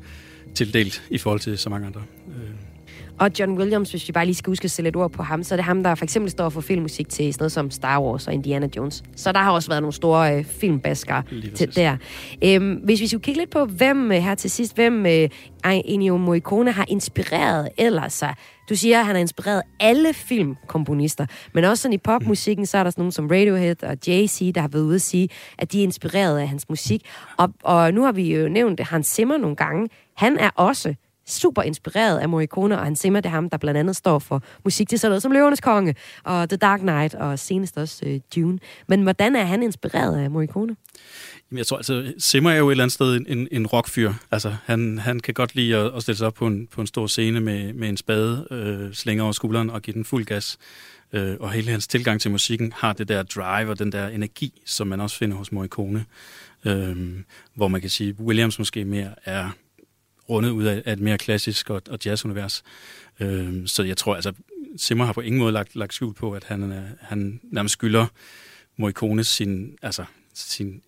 [0.54, 2.02] tildelt i forhold til så mange andre.
[2.28, 2.73] Øh.
[3.18, 5.42] Og John Williams, hvis vi bare lige skal huske at sætte et ord på ham,
[5.42, 8.00] så er det ham, der for eksempel står for filmmusik til sådan noget som Star
[8.00, 9.02] Wars og Indiana Jones.
[9.16, 11.22] Så der har også været nogle store øh, filmbasker
[11.54, 11.96] til der.
[12.44, 15.28] Øhm, hvis vi skulle kigge lidt på, hvem øh, her til sidst, hvem øh,
[15.64, 18.34] Ennio Morricone har inspireret ellers sig.
[18.68, 22.82] Du siger, at han har inspireret alle filmkomponister, men også sådan i popmusikken, så er
[22.82, 25.78] der sådan nogen som Radiohead og Jay-Z, der har været ude at sige, at de
[25.78, 27.02] er inspireret af hans musik.
[27.36, 29.88] Og, og nu har vi jo nævnt Hans Zimmer nogle gange.
[30.16, 30.94] Han er også
[31.26, 34.42] super inspireret af Morricone, og Hans Zimmer, det er ham, der blandt andet står for
[34.64, 38.16] musik til sådan noget som Løvernes Konge, og The Dark Knight, og senest også uh,
[38.36, 38.58] Dune.
[38.88, 40.76] Men hvordan er han inspireret af Morricone?
[41.50, 44.12] Jamen, jeg tror altså, Zimmer er jo et eller andet sted en, en rockfyr.
[44.30, 46.86] Altså, han, han kan godt lide at, at stille sig op på en, på en
[46.86, 50.58] stor scene med, med en spade, øh, slænge over skulderen og give den fuld gas.
[51.12, 54.62] Øh, og hele hans tilgang til musikken har det der drive og den der energi,
[54.66, 56.04] som man også finder hos Morricone.
[56.64, 56.96] Øh,
[57.54, 59.50] hvor man kan sige, Williams måske mere er
[60.28, 62.62] rundet ud af, et mere klassisk og, og jazzunivers.
[63.20, 64.32] Øh, så jeg tror, altså,
[64.76, 68.06] Simmer har på ingen måde lagt, lagt skjul på, at han, han nærmest skylder
[68.76, 70.82] Morricone sin, altså, sin,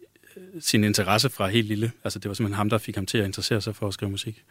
[0.60, 1.92] sin interesse fra helt lille.
[2.04, 4.10] Altså, det var simpelthen ham, der fik ham til at interessere sig for at skrive
[4.10, 4.44] musik.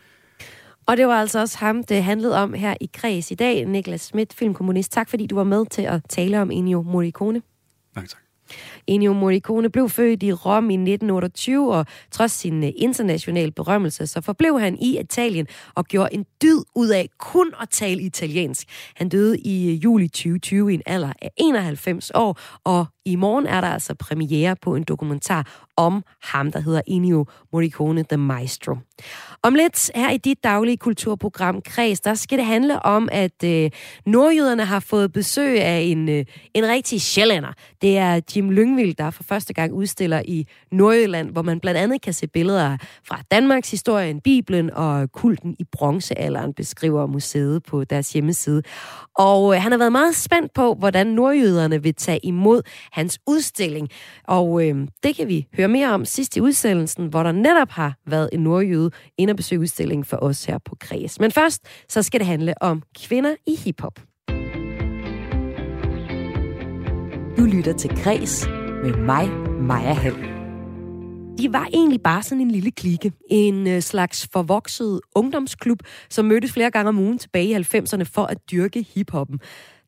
[0.86, 3.66] Og det var altså også ham, det handlede om her i Kreds i dag.
[3.66, 4.92] Niklas Schmidt, filmkommunist.
[4.92, 7.42] Tak fordi du var med til at tale om Ennio Morricone.
[7.96, 8.25] Nej, tak.
[8.88, 14.22] Ennio Morricone blev født i Rom i 1928, og trods sin øh, internationale berømmelse, så
[14.22, 18.68] forblev han i Italien og gjorde en dyd ud af kun at tale italiensk.
[18.96, 23.48] Han døde i øh, juli 2020 i en alder af 91 år, og i morgen
[23.48, 28.78] er der altså premiere på en dokumentar om ham, der hedder Ennio Morricone The Maestro.
[29.44, 33.72] Om lidt her i dit daglige kulturprogram Kreds, der skal det handle om, at øh,
[34.06, 37.54] nordjyderne har fået besøg af en, øh, en rigtig sjællander.
[37.82, 42.02] Det er Kim Lyngvild, der for første gang udstiller i Nordjylland, hvor man blandt andet
[42.02, 48.14] kan se billeder fra Danmarks historie, Bibelen og kulten i bronzealderen, beskriver museet på deres
[48.14, 48.64] hjemmeside.
[49.16, 53.90] Og øh, han har været meget spændt på, hvordan nordjyderne vil tage imod hans udstilling.
[54.28, 57.98] Og øh, det kan vi høre mere om sidst i udsendelsen, hvor der netop har
[58.08, 61.20] været en nordjyde ind og besøge udstillingen for os her på Kreds.
[61.20, 64.00] Men først, så skal det handle om kvinder i hiphop.
[67.38, 68.48] Du lytter til Græs
[68.84, 69.30] med mig,
[69.62, 70.16] Maja Hall.
[71.38, 73.12] De var egentlig bare sådan en lille klike.
[73.30, 78.24] En øh, slags forvokset ungdomsklub, som mødtes flere gange om ugen tilbage i 90'erne for
[78.24, 79.40] at dyrke hiphoppen.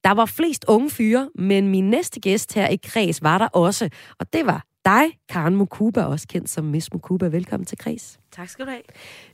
[0.03, 3.89] Der var flest unge fyre, men min næste gæst her i Kreds var der også.
[4.19, 7.27] Og det var dig, Karen Mukuba, også kendt som Miss Mukuba.
[7.27, 8.19] Velkommen til Kreds.
[8.37, 8.81] Tak skal du have.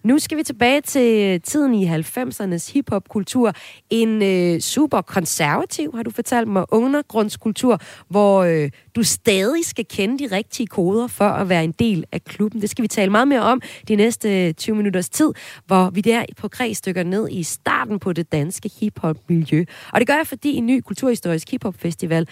[0.04, 3.54] Nu skal vi tilbage til øh, tiden i 90'ernes hiphopkultur.
[3.90, 10.20] En øh, super konservativ, har du fortalt mig, undergrundskultur, hvor øh, du stadig skal kende
[10.20, 12.62] de rigtige koder for at være en del af klubben.
[12.62, 15.32] Det skal vi tale meget mere om de næste øh, 20 minutters tid,
[15.66, 19.66] hvor vi der på Kreds dykker ned i starten på det danske hiphop-miljø.
[19.94, 22.28] Og det gør jeg, fordi en ny kulturhistorisk hiphop-festival,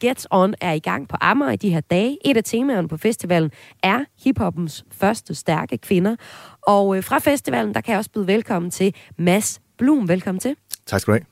[0.00, 2.18] Get On, er i gang på Amager i de her dage.
[2.24, 3.50] Et af temaerne på festivalen
[3.82, 6.16] er hiphoppens første stærke kvinder.
[6.62, 10.08] Og øh, fra festivalen, der kan jeg også byde velkommen til Mads Blum.
[10.08, 10.56] Velkommen til.
[10.86, 11.26] Tak skal du have.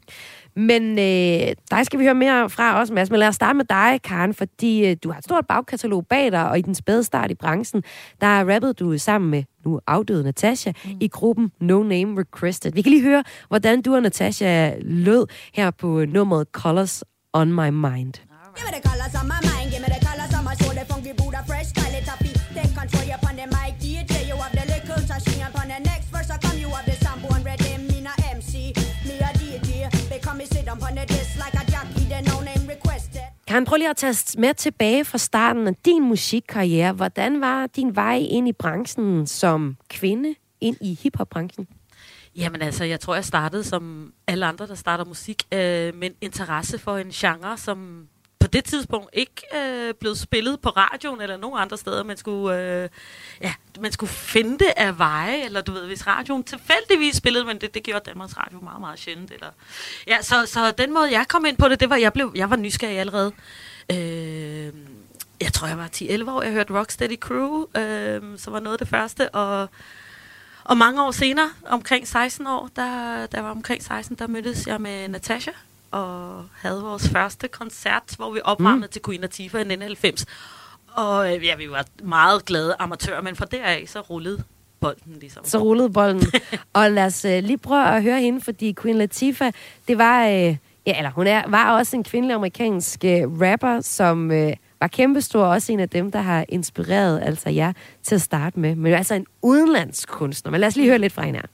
[0.56, 3.10] Men øh, dig skal vi høre mere fra også, Mads.
[3.10, 6.32] Men lad os starte med dig, Karen, fordi øh, du har et stort bagkatalog bag
[6.32, 7.82] dig, og i den spæde start i branchen,
[8.20, 10.90] der rappede du sammen med nu afdøde Natasha mm.
[11.00, 12.72] i gruppen No Name Requested.
[12.72, 17.70] Vi kan lige høre, hvordan du og Natasha lød her på nummeret Colors on My
[17.70, 18.14] Mind.
[18.56, 19.99] Give me the colors on my mind, give me the
[33.50, 36.92] Kan prøve lige at tage med tilbage fra starten af din musikkarriere.
[36.92, 41.68] Hvordan var din vej ind i branchen som kvinde, ind i hiphop-branchen?
[42.36, 45.58] Jamen altså, jeg tror, jeg startede som alle andre, der starter musik, øh,
[45.94, 48.08] med en interesse for en genre, som
[48.52, 52.04] det tidspunkt ikke øh, blevet spillet på radioen eller nogen andre steder.
[52.04, 52.88] Man skulle, øh,
[53.40, 57.60] ja, man skulle finde det af veje, eller du ved, hvis radioen tilfældigvis spillede, men
[57.60, 59.30] det, det gjorde Danmarks Radio meget, meget sjældent.
[59.30, 59.50] Eller,
[60.06, 62.50] ja, så, så den måde, jeg kom ind på det, det var, jeg, blev, jeg
[62.50, 63.32] var nysgerrig allerede.
[63.92, 64.72] Øh,
[65.40, 68.78] jeg tror, jeg var 10-11 år, jeg hørte Rocksteady Crew, øh, som var noget af
[68.78, 69.68] det første, og
[70.64, 74.80] og mange år senere, omkring 16 år, der, der var omkring 16, der mødtes jeg
[74.80, 75.50] med Natasha,
[75.90, 78.92] og havde vores første koncert, hvor vi opvarmede mm.
[78.92, 80.26] til Queen Latifah i 1990.
[80.92, 84.42] Og øh, ja, vi var meget glade amatører, men fra deraf så rullede
[84.80, 85.44] bolden ligesom.
[85.44, 86.22] Så rullede bolden.
[86.72, 89.52] og lad os uh, lige prøve at høre hende, fordi Queen Latifah,
[89.88, 94.30] det var, uh, ja, eller hun er, var også en kvindelig amerikansk uh, rapper, som
[94.30, 97.72] uh, var kæmpestor, også en af dem, der har inspireret altså jer
[98.02, 98.74] til at starte med.
[98.74, 100.50] Men altså en udenlandsk kunstner.
[100.50, 101.46] Men lad os lige høre lidt fra hende her.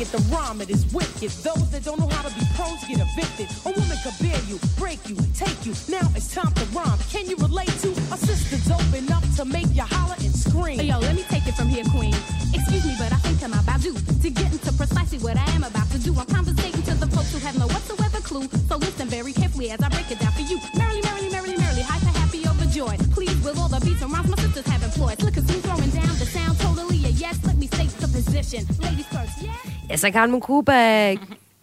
[0.00, 1.30] It, the rhyme it is wicked.
[1.42, 3.50] Those that don't know how to be pros get evicted.
[3.66, 5.74] A woman could bear you, break you, take you.
[5.90, 6.98] Now it's time to rhyme.
[7.10, 10.78] Can you relate to a sister's open up to make you holler and scream?
[10.78, 12.14] Hey, yo, let me take it from here, queen.
[12.54, 15.64] Excuse me, but I think I'm about due to get into precisely what I am
[15.64, 16.14] about to do.
[16.14, 18.46] I'm conversating to the folks who have no whatsoever clue.
[18.70, 20.62] So listen very carefully as I break it down for you.
[20.78, 23.02] Merrily, merrily, merrily, merrily, hyper, happy, overjoyed.
[23.10, 25.18] Please, with all the beats and rhymes my sisters have employed.
[25.26, 27.42] Look, cause you throwing down the sound totally a yes.
[27.42, 28.62] Let me state the position.
[28.78, 29.67] Ladies first, yeah.
[29.90, 31.14] Altså, Carmen Cuba,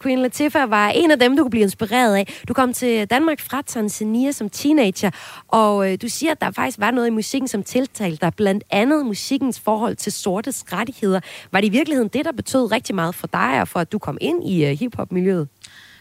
[0.03, 2.33] Queen Latifah var en af dem, du kunne blive inspireret af.
[2.47, 5.11] Du kom til Danmark fra Tanzania som teenager,
[5.47, 8.63] og øh, du siger, at der faktisk var noget i musikken, som tiltalte dig, blandt
[8.69, 11.19] andet musikkens forhold til sortes rettigheder.
[11.51, 13.99] Var det i virkeligheden det, der betød rigtig meget for dig, og for at du
[13.99, 15.47] kom ind i øh, hiphop-miljøet?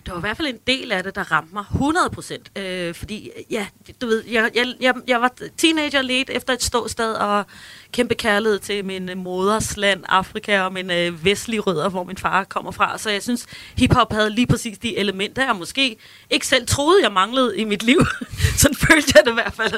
[0.06, 2.58] Der var i hvert fald en del af det, der ramte mig 100 procent.
[2.58, 3.66] Øh, fordi, ja,
[4.00, 7.44] du ved, jeg, jeg, jeg, jeg var teenager lidt efter et ståsted og
[7.92, 12.16] kæmpe kærlighed til min øh, moders land, Afrika, og min øh, vestlige rødder, hvor min
[12.16, 12.98] far kommer fra.
[12.98, 13.46] Så jeg synes,
[13.78, 15.96] hiphop havde lige præcis de elementer, jeg måske
[16.30, 18.06] ikke selv troede, jeg manglede i mit liv.
[18.58, 19.74] Sådan følte jeg det i hvert fald.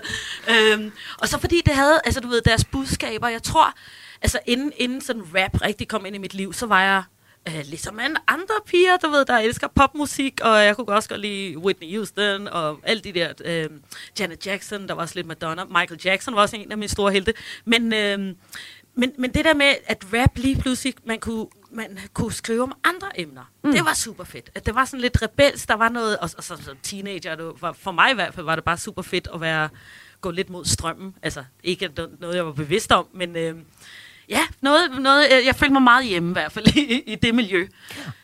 [0.50, 3.74] Øh, og så fordi det havde, altså du ved, deres budskaber, jeg tror,
[4.22, 7.02] altså inden, inden sådan rap rigtig kom ind i mit liv, så var jeg
[7.48, 11.20] øh, ligesom en andre piger, du ved, der elsker popmusik, og jeg kunne også godt
[11.20, 13.70] lide Whitney Houston, og alle de der, øh,
[14.18, 17.12] Janet Jackson, der var også lidt Madonna, Michael Jackson var også en af mine store
[17.12, 17.34] helte,
[17.64, 18.18] men, øh,
[18.94, 22.72] men, men det der med, at rap lige pludselig, man kunne, man kunne skrive om
[22.84, 23.72] andre emner, mm.
[23.72, 24.50] det var super fedt.
[24.54, 27.52] At det var sådan lidt rebels, der var noget, og, og så, som teenager, det
[27.60, 29.68] var, for mig i hvert fald, var det bare super fedt at være,
[30.20, 31.90] gå lidt mod strømmen, altså ikke
[32.20, 33.36] noget, jeg var bevidst om, men...
[33.36, 33.54] Øh,
[34.28, 37.34] Ja, noget, noget, øh, jeg følte mig meget hjemme i hvert fald i, i det
[37.34, 37.66] miljø.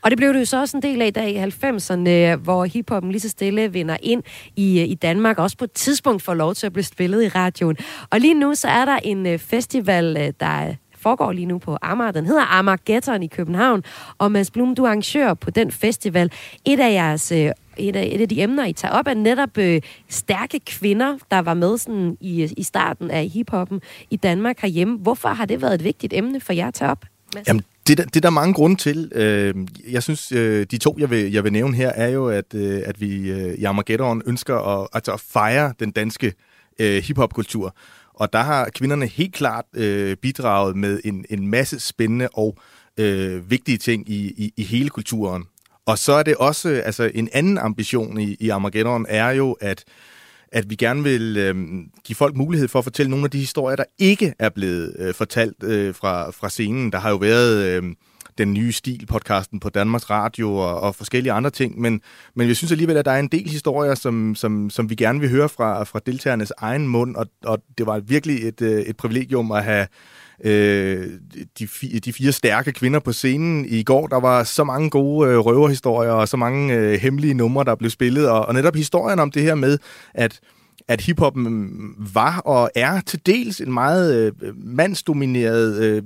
[0.02, 2.64] Og det blev det jo så også en del af i dag i 90'erne, hvor
[2.64, 4.22] hiphoppen lige så stille vinder ind
[4.56, 7.28] i, øh, i Danmark, også på et tidspunkt får lov til at blive spillet i
[7.28, 7.76] radioen.
[8.10, 12.10] Og lige nu så er der en øh, festival, der foregår lige nu på Amager.
[12.10, 13.82] Den hedder Amager Ghettoen i København.
[14.18, 16.32] Og Mads Blum, du er arrangør på den festival.
[16.64, 17.32] Et af jeres
[17.76, 21.38] et af, et af de emner, I tager op, er netop øh, stærke kvinder, der
[21.38, 24.98] var med sådan, i, i starten af hiphoppen i Danmark herhjemme.
[24.98, 27.04] Hvorfor har det været et vigtigt emne for jer at tage op?
[27.48, 29.12] Jamen, Det, det er der mange grunde til.
[29.14, 29.54] Øh,
[29.90, 32.82] jeg synes, øh, de to, jeg vil, jeg vil nævne her, er jo, at, øh,
[32.86, 36.32] at vi øh, i Armageddon ønsker at, altså at fejre den danske
[36.78, 37.74] øh, hiphop-kultur.
[38.14, 42.58] Og der har kvinderne helt klart øh, bidraget med en, en masse spændende og
[42.96, 45.44] øh, vigtige ting i, i, i hele kulturen.
[45.86, 49.84] Og så er det også, altså en anden ambition i, i Armageddon er jo, at
[50.52, 51.56] at vi gerne vil øh,
[52.04, 55.14] give folk mulighed for at fortælle nogle af de historier, der ikke er blevet øh,
[55.14, 56.92] fortalt øh, fra, fra scenen.
[56.92, 57.82] Der har jo været øh,
[58.38, 62.00] den nye Stil-podcasten på Danmarks Radio og, og forskellige andre ting, men,
[62.34, 65.20] men jeg synes alligevel, at der er en del historier, som, som, som vi gerne
[65.20, 68.96] vil høre fra, fra deltagernes egen mund, og, og det var virkelig et, øh, et
[68.96, 69.86] privilegium at have
[70.44, 71.08] øh,
[71.58, 71.68] de,
[72.04, 74.06] de fire stærke kvinder på scenen i går.
[74.06, 77.90] Der var så mange gode øh, røverhistorier og så mange øh, hemmelige numre, der blev
[77.90, 78.28] spillet.
[78.28, 79.78] Og, og netop historien om det her med,
[80.14, 80.40] at
[80.88, 86.02] at hiphoppen mm, var og er til dels en meget øh, mandsdomineret øh,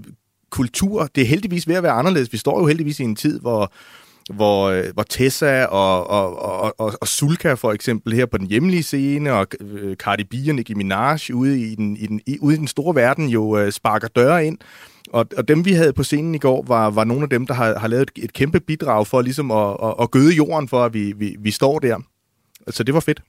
[0.51, 1.09] kultur.
[1.15, 2.33] Det er heldigvis ved at være anderledes.
[2.33, 3.73] Vi står jo heldigvis i en tid, hvor
[4.35, 8.47] hvor, øh, hvor Tessa og, og, og, og, og Sulka for eksempel her på den
[8.47, 12.39] hjemlige scene, og øh, Cardi B og Nicki Minaj ude i den, i den, i,
[12.41, 14.59] ude i den store verden jo øh, sparker døre ind.
[15.13, 17.55] Og, og dem, vi havde på scenen i går, var, var nogle af dem, der
[17.55, 20.85] har, har lavet et, et kæmpe bidrag for ligesom at, at, at gøde jorden for,
[20.85, 21.99] at vi, vi, vi står der.
[22.71, 23.23] Så det var fedt.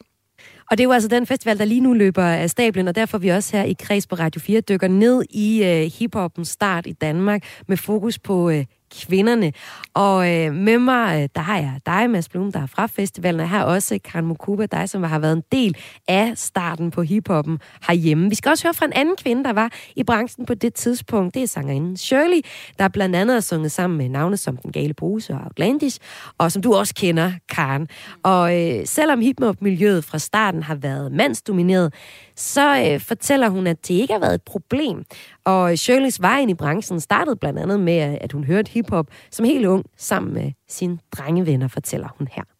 [0.72, 3.18] Og det er jo altså den festival, der lige nu løber af stablen, og derfor
[3.18, 6.91] vi også her i Kreds på Radio 4 dykker ned i øh, hiphoppens start i
[6.91, 8.66] Danmark med fokus på øh,
[9.02, 9.54] kvinderne.
[9.94, 13.40] Og øh, med mig, øh, der har jeg dig, Mads Blum, der er fra festivalen,
[13.40, 15.78] og jeg har også Karen Mukuba, dig, som har været en del
[16.08, 18.30] af starten på hiphoppen herhjemme.
[18.30, 21.34] Vi skal også høre fra en anden kvinde, der var i branchen på det tidspunkt.
[21.34, 22.42] Det er sangerinden Shirley,
[22.80, 26.00] der blandt andet har sunget sammen med navne som Den Gale Bruse og Outlandish,
[26.38, 27.88] og som du også kender, Karen.
[28.24, 31.94] Og øh, selvom hiphop-miljøet fra starten har været mandsdomineret,
[32.36, 35.04] så øh, fortæller hun, at det ikke har været et problem.
[35.48, 39.45] Og Shirleys vej ind i branchen startede blandt andet med, at hun hørte hiphop som
[39.45, 42.57] helt ung sammen med sine drengevenner, fortæller hun her.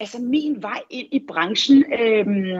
[0.00, 2.58] Altså min vej ind i branchen øhm,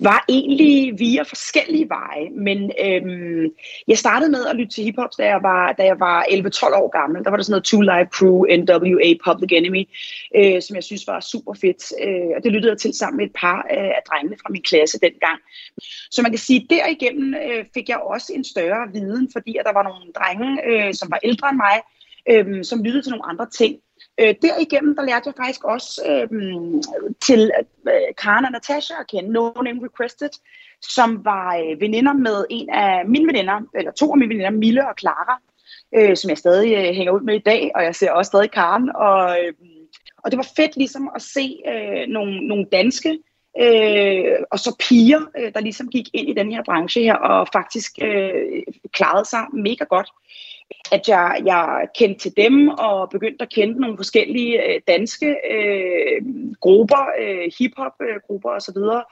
[0.00, 3.52] var egentlig via forskellige veje, men øhm,
[3.88, 6.88] jeg startede med at lytte til hiphop, da jeg var, da jeg var 11-12 år
[6.98, 7.24] gammel.
[7.24, 9.84] Der var der sådan noget Two Live Crew, NWA, Public Enemy,
[10.36, 11.82] øh, som jeg synes var super fedt.
[12.04, 14.62] Øh, og det lyttede jeg til sammen med et par øh, af drengene fra min
[14.62, 15.38] klasse dengang.
[16.10, 19.64] Så man kan sige, at derigennem øh, fik jeg også en større viden, fordi at
[19.66, 21.76] der var nogle drenge, øh, som var ældre end mig,
[22.30, 23.74] øh, som lyttede til nogle andre ting.
[24.20, 26.28] Øh, derigennem, der lærte jeg faktisk også øh,
[27.26, 27.50] til
[27.88, 30.30] øh, Karen og Natasha at kende, No Name Requested,
[30.82, 34.88] som var øh, veninder med en af mine veninder, eller to af mine veninder, Mille
[34.88, 35.40] og Clara,
[35.96, 38.50] øh, som jeg stadig øh, hænger ud med i dag, og jeg ser også stadig
[38.50, 38.90] Karen.
[38.94, 39.52] Og, øh,
[40.24, 43.18] og det var fedt ligesom at se øh, nogle, nogle danske
[43.60, 47.48] øh, og så piger, øh, der ligesom gik ind i den her branche her, og
[47.52, 50.10] faktisk øh, klarede sig mega godt
[50.92, 56.22] at jeg, jeg kendte til dem og begyndte at kende nogle forskellige øh, danske øh,
[56.60, 59.02] grupper, øh, hiphop-grupper øh, osv., så,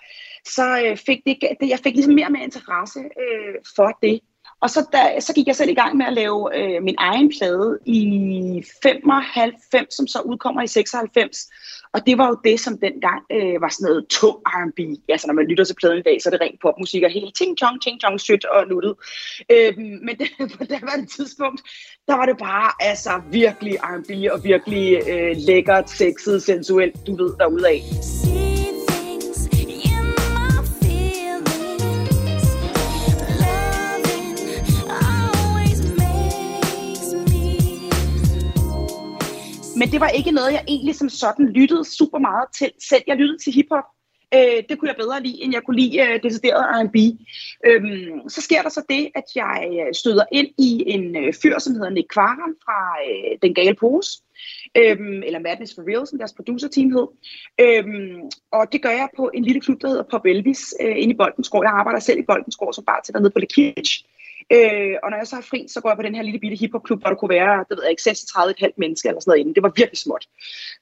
[0.45, 1.39] så øh, fik det,
[1.69, 4.21] jeg fik ligesom mere og mere interesse øh, for det.
[4.61, 7.33] Og så, da, så gik jeg selv i gang med at lave øh, min egen
[7.39, 11.51] plade i 95, som så udkommer i 96.
[11.95, 14.81] Og det var jo det, som dengang øh, var sådan noget tung R&B.
[15.09, 17.37] Altså når man lytter til pladen i dag, så er det rent popmusik og helt
[17.37, 18.95] ting-tong, ting-tong, sødt og nuttet.
[19.53, 20.29] Øh, men det,
[20.59, 21.61] på det var et tidspunkt,
[22.09, 27.33] der var det bare altså virkelig R&B og virkelig øh, lækkert, sexet, sensuelt, du ved,
[27.39, 27.83] derudaf.
[39.81, 43.03] Men det var ikke noget, jeg egentlig som sådan lyttede super meget til selv.
[43.07, 43.85] Jeg lyttede til hiphop.
[44.35, 46.97] Øh, det kunne jeg bedre lide, end jeg kunne lide øh, decideret R&B.
[47.69, 51.59] Øhm, så sker der så det, at jeg øh, støder ind i en øh, fyr,
[51.59, 54.11] som hedder Nick Kvaran fra øh, Den Gale Pose.
[54.77, 57.07] Øhm, eller Madness for Real, som deres producerteam hed.
[57.61, 58.21] Øhm,
[58.53, 61.17] og det gør jeg på en lille klub, der hedder Pop Elvis, øh, inde i
[61.17, 61.65] Boldensgård.
[61.65, 64.05] Jeg arbejder selv i Boldensgård som bare til dernede på Le Kitsch.
[64.53, 66.57] Øh, og når jeg så har fri, så går jeg på den her lille bitte
[66.57, 69.55] hiphopklub, hvor der kunne være, det ved jeg ikke, 36,5 mennesker eller sådan noget inden.
[69.55, 70.25] Det var virkelig småt.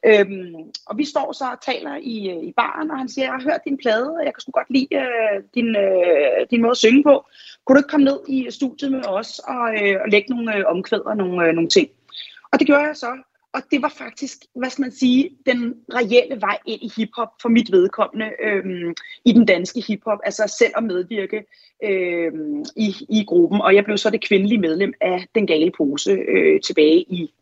[0.07, 0.55] Øhm,
[0.87, 3.43] og vi står så og taler i, øh, i baren, og han siger, jeg har
[3.51, 6.83] hørt din plade, og jeg kan sgu godt lide øh, din, øh, din måde at
[6.85, 7.15] synge på.
[7.65, 10.65] Kunne du ikke komme ned i studiet med os og, øh, og lægge nogle øh,
[10.67, 11.89] omkvæd og nogle, øh, nogle ting?
[12.53, 13.13] Og det gjorde jeg så,
[13.55, 17.49] og det var faktisk, hvad skal man sige, den reelle vej ind i hiphop for
[17.49, 18.95] mit vedkommende øhm,
[19.25, 21.45] i den danske hiphop, altså selv at medvirke
[21.85, 23.61] øhm, i, i gruppen.
[23.61, 27.33] Og jeg blev så det kvindelige medlem af Den Gale Pose øh, tilbage i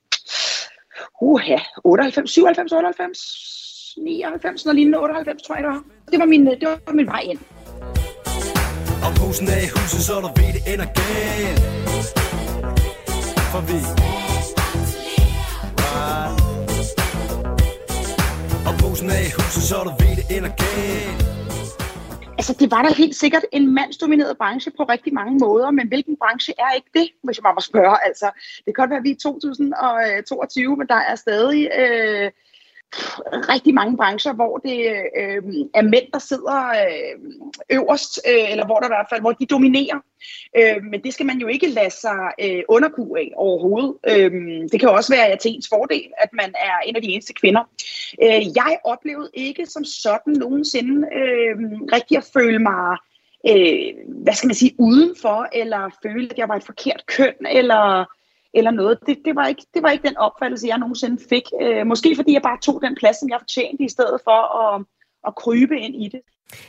[1.21, 5.85] uha, 98, 97, 98, 99, noget lignende, 98 tror jeg det var.
[6.11, 7.39] Det var min, øh, det var min vej ind.
[9.07, 11.77] Og posen er i huset, så du ved, det ender galt
[13.53, 13.79] for vi
[19.07, 21.23] Og af huset, så du ved det ender galt
[22.39, 26.17] Altså, det var da helt sikkert en mandsdomineret branche på rigtig mange måder, men hvilken
[26.23, 27.97] branche er ikke det, hvis jeg bare må spørge?
[28.09, 28.27] Altså,
[28.57, 32.31] det kan godt være, at vi er 2022, øh, men der er stadig øh,
[33.49, 34.78] rigtig mange brancher, hvor det
[35.16, 35.43] øh,
[35.74, 37.32] er mænd, der sidder øh,
[37.70, 39.99] øverst, øh, eller hvor der i hvert fald, hvor de dominerer.
[40.59, 43.95] Øh, men det skal man jo ikke lade sig øh, underkue af overhovedet.
[44.09, 44.32] Øh,
[44.72, 47.32] det kan jo også være til ens fordel, at man er en af de eneste
[47.32, 47.62] kvinder.
[48.22, 51.57] Øh, jeg oplevede ikke som sådan nogensinde øh,
[51.93, 52.97] rigtig at føle mig
[53.49, 58.05] øh, hvad skal man sige, udenfor, eller føle, at jeg var et forkert køn, eller
[58.55, 58.99] eller noget.
[59.07, 61.42] Det, det, var ikke, det var ikke den opfattelse, jeg nogensinde fik.
[61.62, 64.84] Øh, måske fordi jeg bare tog den plads, som jeg fortjente, i stedet for at,
[65.26, 66.20] at krybe ind i det.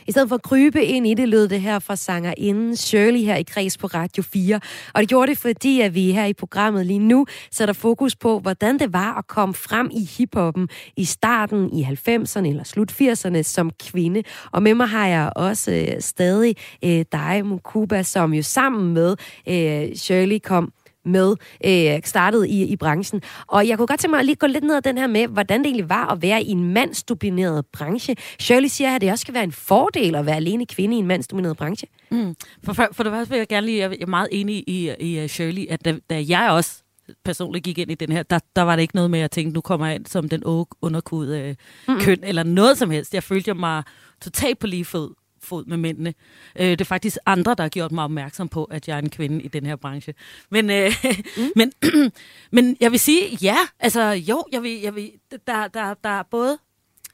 [0.06, 3.36] I stedet for at krybe ind i det, lød det her fra sangerinden Shirley her
[3.36, 4.60] i Kreds på Radio 4.
[4.94, 8.38] Og det gjorde det, fordi at vi her i programmet lige nu sætter fokus på,
[8.38, 13.42] hvordan det var at komme frem i hiphoppen i starten i 90'erne eller slut 80'erne
[13.42, 14.22] som kvinde.
[14.52, 19.16] Og med mig har jeg også øh, stadig øh, dig, Mukuba, som jo sammen med
[19.48, 20.72] øh, Shirley kom
[21.08, 21.34] med,
[21.64, 23.22] øh, startede i, i branchen.
[23.46, 25.26] Og jeg kunne godt tænke mig at lige gå lidt ned ad den her med,
[25.26, 28.16] hvordan det egentlig var at være i en mandsdomineret branche.
[28.38, 31.06] Shirley siger, at det også skal være en fordel at være alene kvinde i en
[31.06, 31.88] mandsdomineret branche.
[32.10, 32.34] Mm.
[32.64, 35.22] For, for, for det første vil jeg gerne lige, jeg er meget enig i, i
[35.22, 36.82] uh, Shirley, at da, da jeg også
[37.24, 39.30] personligt gik ind i den her, der, der var det ikke noget med, at jeg
[39.30, 40.42] tænkte, nu kommer jeg ind som den
[40.82, 42.02] underkude øh, mm-hmm.
[42.02, 43.14] køn, eller noget som helst.
[43.14, 43.82] Jeg følte mig
[44.22, 46.14] totalt på lige fod fod med mændene.
[46.56, 49.10] Øh, det er faktisk andre, der har gjort mig opmærksom på, at jeg er en
[49.10, 50.14] kvinde i den her branche.
[50.50, 50.92] Men, øh,
[51.36, 51.42] mm.
[51.56, 51.72] men,
[52.52, 55.12] men jeg vil sige, ja, altså jo, jeg vil, jeg vil,
[55.46, 56.58] der, der, der er både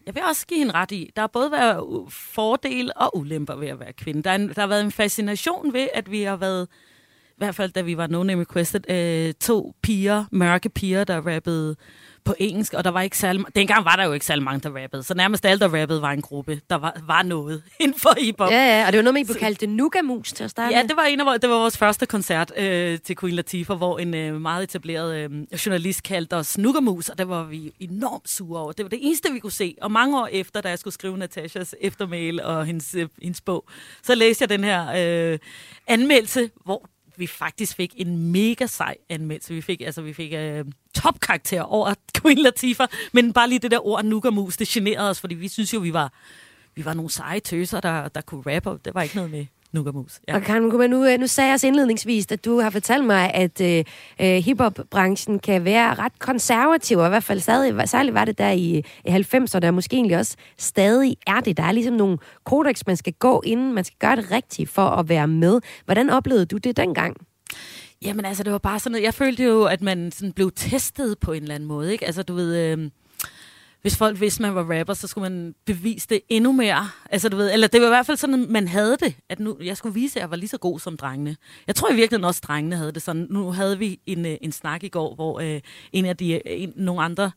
[0.07, 3.69] jeg vil også give hende ret i, der har både været fordele og ulemper ved
[3.69, 4.23] at være kvinde.
[4.23, 6.69] Der, er en, der har været en fascination ved, at vi har været,
[7.29, 11.35] i hvert fald da vi var No Name Requested, øh, to piger, mørke piger, der
[11.35, 11.77] rappede
[12.25, 13.45] på engelsk, og der var ikke særlig...
[13.55, 16.11] Dengang var der jo ikke særlig mange, der rappede, så nærmest alle, der rappede, var
[16.11, 16.61] en gruppe.
[16.71, 18.51] Der var, var noget inden for hiphop.
[18.51, 20.83] Ja, ja, og det var noget I blev kaldt det Nugamus til at starte Ja,
[20.83, 24.15] det var, en af, det var vores første koncert øh, til Queen Latifah, hvor en
[24.15, 25.31] øh, meget etableret øh,
[25.67, 28.73] journalist kaldte os Nugamus, og det var vi enormt sure over.
[28.73, 29.77] Det var det eneste, vi kunne se.
[29.81, 33.65] Og mange år efter, da jeg skulle skrive Natashas eftermail og hendes, øh, hendes bog,
[34.03, 35.39] så læste jeg den her øh,
[35.87, 39.55] anmeldelse, hvor vi faktisk fik en mega sej anmeldelse.
[39.55, 43.87] Vi fik, altså, vi fik øh, topkarakter over Queen Latifah, men bare lige det der
[43.87, 46.13] ord nugamus, det generede os, fordi vi synes jo, vi var,
[46.75, 49.47] vi var nogle seje tøser, der, der kunne rappe, og det var ikke noget med
[49.75, 50.21] Nugamus.
[50.29, 50.35] Ja.
[50.35, 53.61] Og Karen Mukuba, nu, nu sagde jeg også indledningsvis, at du har fortalt mig, at
[53.61, 53.85] øh,
[54.21, 58.51] øh, hiphop-branchen kan være ret konservativ, og i hvert fald stadig, særligt var det der
[58.51, 61.57] i, i 90'erne, og måske egentlig også stadig er det.
[61.57, 64.87] Der er ligesom nogle kodex, man skal gå inden, man skal gøre det rigtigt for
[64.87, 65.61] at være med.
[65.85, 67.17] Hvordan oplevede du det dengang?
[68.03, 71.19] Jamen altså, det var bare sådan noget, jeg følte jo, at man sådan blev testet
[71.19, 72.07] på en eller anden måde, ikke?
[72.07, 72.57] Altså, du ved...
[72.57, 72.91] Øh,
[73.85, 76.89] hvis folk vidste, man var rapper, så skulle man bevise det endnu mere.
[77.11, 79.41] Altså, du ved, eller det var i hvert fald sådan, at man havde det, at
[79.41, 81.37] nu, jeg skulle vise, at jeg var lige så god som drengene.
[81.67, 83.27] Jeg tror i virkeligheden også, at drengene havde det sådan.
[83.31, 85.61] Nu havde vi en, øh, en snak i går, hvor øh,
[85.93, 87.31] en af de, øh, en, nogle andre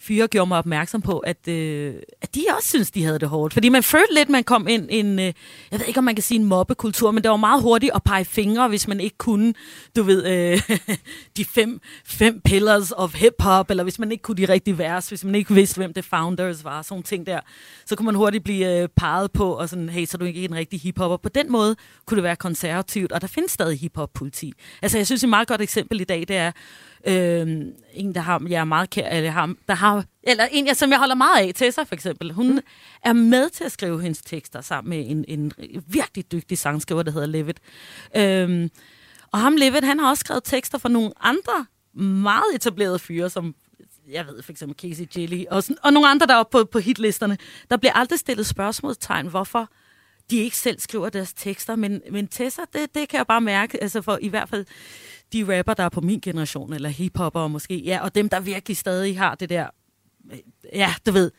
[0.00, 3.54] fyre gjorde mig opmærksom på, at, øh, at de også synes, de havde det hårdt.
[3.54, 5.32] Fordi man følte lidt, man kom ind i en, øh,
[5.70, 8.02] jeg ved ikke, om man kan sige en mobbekultur, men det var meget hurtigt at
[8.04, 9.54] pege fingre, hvis man ikke kunne,
[9.96, 10.76] du ved, øh,
[11.36, 15.24] de fem, fem pillars of hip-hop, eller hvis man ikke kunne de rigtige vers, hvis
[15.24, 17.40] man ikke vidste, hvem the founders var, sådan ting der.
[17.86, 20.44] Så kunne man hurtigt blive øh, peget på, og sådan, hey, så er du ikke
[20.44, 21.16] en rigtig hiphopper.
[21.16, 21.76] På den måde
[22.06, 24.52] kunne det være konservativt, og der findes stadig hiphop-politi.
[24.82, 26.52] Altså, jeg synes, et meget godt eksempel i dag, det er,
[27.06, 27.46] Øh,
[27.94, 30.90] en, der har, jeg er meget kær, eller, har, der har, eller en, jeg, som
[30.90, 32.32] jeg holder meget af, Tessa for eksempel.
[32.32, 32.60] Hun mm.
[33.04, 35.52] er med til at skrive hendes tekster sammen med en, en
[35.86, 37.60] virkelig dygtig sangskriver, der hedder Levitt.
[38.16, 38.68] Øh,
[39.32, 43.54] og ham Levitt, han har også skrevet tekster for nogle andre meget etablerede fyre, som
[44.10, 46.78] jeg ved for eksempel Casey Jelly, og, sådan, og nogle andre, der er på, på
[46.78, 47.38] hitlisterne.
[47.70, 49.70] Der bliver aldrig stillet spørgsmålstegn, hvorfor
[50.30, 53.82] de ikke selv skriver deres tekster, men, men Tessa, det, det kan jeg bare mærke,
[53.82, 54.66] altså for i hvert fald
[55.32, 58.76] de rapper, der er på min generation, eller hiphopper måske, ja, og dem, der virkelig
[58.76, 59.66] stadig har det der,
[60.72, 61.30] ja, du ved,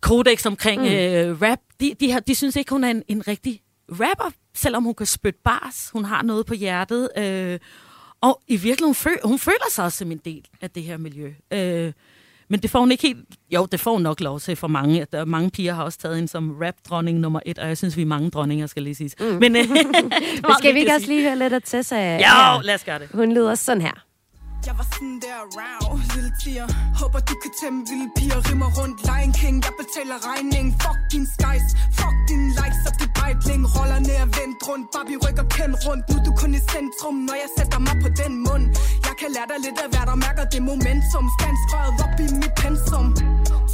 [0.00, 0.88] kodex omkring mm.
[0.88, 4.84] øh, rap, de, de, har, de synes ikke, hun er en, en rigtig rapper, selvom
[4.84, 7.58] hun kan spytte bars, hun har noget på hjertet, øh,
[8.20, 10.96] og i virkeligheden, hun, føl, hun føler sig også som en del af det her
[10.96, 11.34] miljø.
[11.52, 11.92] Øh,
[12.48, 13.18] men det får hun ikke helt...
[13.50, 15.06] Jo, det får hun nok lov til for mange.
[15.12, 18.02] Der, mange piger har også taget hende som rap-dronning nummer et, og jeg synes, vi
[18.02, 19.10] er mange dronninger, skal lige sige.
[19.20, 19.24] Mm.
[19.26, 19.68] Men, øh,
[20.42, 21.96] Men skal vi ikke også lige høre lidt af Tessa?
[21.96, 23.08] Jo, lad os gøre det.
[23.14, 24.06] Hun lyder sådan her.
[24.66, 26.66] Jeg var sådan der around, lille tier
[27.00, 31.24] Håber du kan tæmme vilde piger Rimmer rundt, Lion King Jeg betaler regning Fuck din
[31.34, 31.66] skies,
[31.98, 34.86] fuck din likes Op det Breitling Roller ned og vendt rundt.
[34.94, 36.02] Barbie rykker kendt rundt.
[36.08, 38.64] Nu er du kun i centrum, når jeg sætter mig på den mund.
[39.08, 41.24] Jeg kan lære dig lidt af hvad der mærker det momentum.
[41.36, 43.06] Skanskrevet op i mit pensum.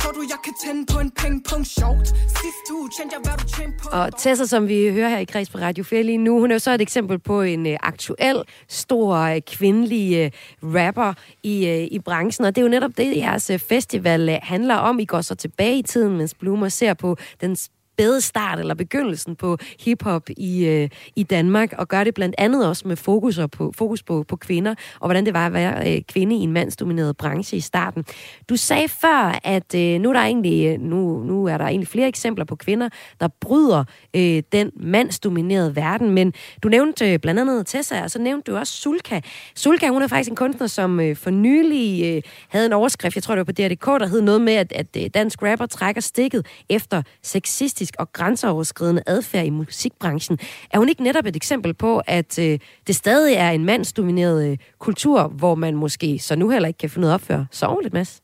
[0.00, 2.06] Tror du, jeg kan tænde på en pengpong sjovt?
[2.38, 3.86] Sidst uge tjente jeg, hvad du tjente på.
[3.98, 6.54] Og Tessa, som vi hører her i Kreds på Radio 4 lige nu, hun er
[6.54, 8.38] jo så et eksempel på en øh, aktuel,
[8.82, 10.28] stor, øh, kvindelig øh,
[10.76, 11.56] rapper i,
[11.96, 12.44] i branchen.
[12.46, 14.98] Og det er jo netop det, jeres festival handler om.
[14.98, 17.56] I går så tilbage i tiden, mens Bloomer ser på den
[17.92, 22.68] spæde start eller begyndelsen på hiphop i, øh, i Danmark, og gør det blandt andet
[22.68, 26.02] også med fokus på, fokus på, på kvinder, og hvordan det var at være øh,
[26.02, 28.04] kvinde i en mandsdomineret branche i starten.
[28.48, 31.88] Du sagde før, at øh, nu, er der egentlig, øh, nu, nu er der egentlig
[31.88, 32.88] flere eksempler på kvinder,
[33.20, 33.84] der bryder
[34.16, 36.32] øh, den mandsdominerede verden, men
[36.62, 39.20] du nævnte øh, blandt andet Tessa, og så nævnte du også Sulka.
[39.54, 43.22] Sulka, hun er faktisk en kunstner, som øh, for nylig øh, havde en overskrift, jeg
[43.22, 46.00] tror det var på DRDK, der hed noget med, at, at øh, dansk rapper trækker
[46.00, 50.38] stikket efter sexistisk og grænseoverskridende adfærd i musikbranchen.
[50.70, 54.58] Er hun ikke netop et eksempel på, at øh, det stadig er en mandsdomineret øh,
[54.78, 57.66] kultur, hvor man måske så nu heller ikke kan finde ud af at opføre så
[57.66, 58.22] ordentligt, Mads?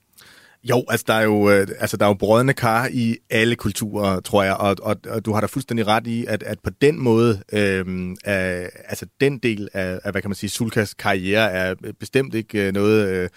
[0.64, 4.20] Jo, altså der er jo, øh, altså, der er jo brødende kar i alle kulturer,
[4.20, 6.98] tror jeg, og, og, og du har da fuldstændig ret i, at, at på den
[6.98, 11.74] måde, øh, er, altså den del af, af, hvad kan man sige, Sulkas karriere er
[12.00, 13.28] bestemt ikke øh, noget, øh,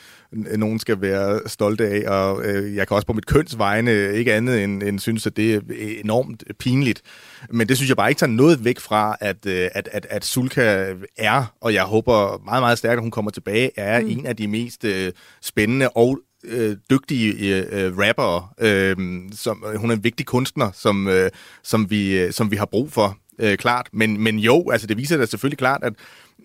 [0.58, 4.34] nogen skal være stolte af, og øh, jeg kan også på mit køns vegne ikke
[4.34, 5.62] andet end, end synes, at det er
[6.04, 7.02] enormt pinligt.
[7.50, 10.26] Men det synes jeg bare ikke tager noget væk fra, at, øh, at, at, at
[10.26, 14.10] Sulka er, og jeg håber meget, meget stærkt, at hun kommer tilbage, er mm.
[14.10, 15.12] en af de mest øh,
[15.42, 18.54] spændende og øh, dygtige øh, øh rapper.
[18.60, 18.96] Øh,
[19.32, 21.30] som, øh, hun er en vigtig kunstner, som, øh,
[21.64, 23.90] som, vi, øh, som vi har brug for, øh, klart.
[23.94, 25.94] Men, men jo, altså det viser da selvfølgelig klart, at,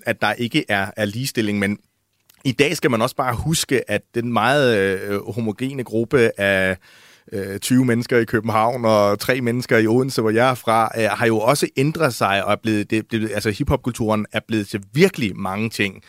[0.06, 1.78] at der ikke er, er ligestilling, men
[2.44, 6.76] i dag skal man også bare huske, at den meget øh, homogene gruppe af
[7.32, 11.04] øh, 20 mennesker i København og tre mennesker i Odense, hvor jeg er fra, øh,
[11.04, 14.82] har jo også ændret sig og er blevet, det, det, altså hiphopkulturen er blevet til
[14.92, 16.02] virkelig mange ting.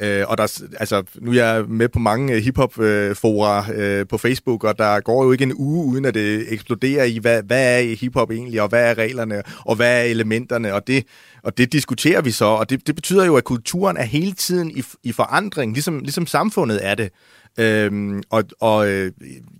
[0.00, 4.18] Øh, og der, altså, nu er jeg med på mange øh, hiphop-fora øh, øh, på
[4.18, 7.80] Facebook, og der går jo ikke en uge, uden at det eksploderer i, hvad, hvad
[7.80, 11.06] er hiphop egentlig, og hvad er reglerne, og hvad er elementerne, og det,
[11.42, 14.70] og det diskuterer vi så, og det, det betyder jo, at kulturen er hele tiden
[14.70, 17.10] i, i forandring, ligesom, ligesom samfundet er det.
[17.58, 19.12] Øhm, og og øh,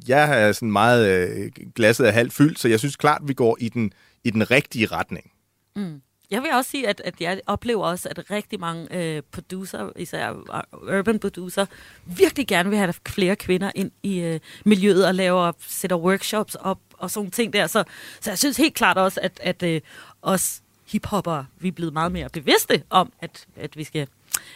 [0.08, 3.34] jeg er sådan meget øh, glasset af halvt fyldt, så jeg synes klart, at vi
[3.34, 3.92] går i den,
[4.24, 5.30] i den rigtige retning.
[5.76, 6.00] Mm.
[6.34, 10.32] Jeg vil også sige, at, at jeg oplever også, at rigtig mange øh, producer, især
[10.98, 11.66] urban producer,
[12.04, 16.78] virkelig gerne vil have flere kvinder ind i øh, miljøet og laver, sætter workshops op
[16.98, 17.66] og sådan ting der.
[17.66, 17.84] Så,
[18.20, 19.80] så jeg synes helt klart også, at, at øh,
[20.22, 24.06] os hiphopper, vi er blevet meget mere bevidste om, at, at vi skal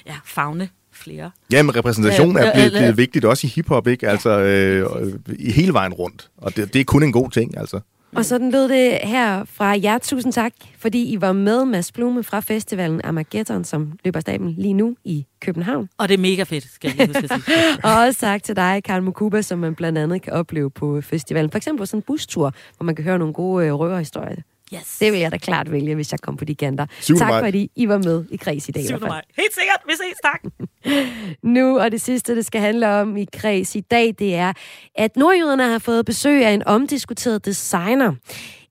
[0.06, 1.30] ja, fagne flere.
[1.52, 4.08] Ja, men repræsentation er blevet, blevet vigtigt også i hiphop, ikke?
[4.08, 6.30] Altså, øh, hele vejen rundt.
[6.36, 7.80] Og det, det er kun en god ting, altså.
[8.16, 9.98] Og sådan lød det her fra jer.
[9.98, 14.74] Tusind tak, fordi I var med, Mads Blume fra festivalen Armageddon, som løber staben lige
[14.74, 15.88] nu i København.
[15.98, 17.56] Og det er mega fedt, skal jeg huske at sige.
[17.84, 21.50] og også tak til dig, Karl Mukuba, som man blandt andet kan opleve på festivalen.
[21.50, 24.42] For eksempel på sådan en bustur, hvor man kan høre nogle gode øh, røverhistorier.
[24.74, 24.98] Yes.
[25.00, 26.86] Det vil jeg da klart vælge, hvis jeg kom på de kanter.
[27.18, 28.82] Tak fordi I var med i Kreds i dag.
[28.82, 29.10] i hvert fald.
[29.10, 29.22] mig.
[29.38, 29.80] Helt sikkert.
[29.86, 30.18] Vi ses.
[30.24, 30.42] Tak.
[31.42, 34.52] Nu, og det sidste, det skal handle om i Kreds i dag, det er,
[34.94, 38.14] at nordjyderne har fået besøg af en omdiskuteret designer.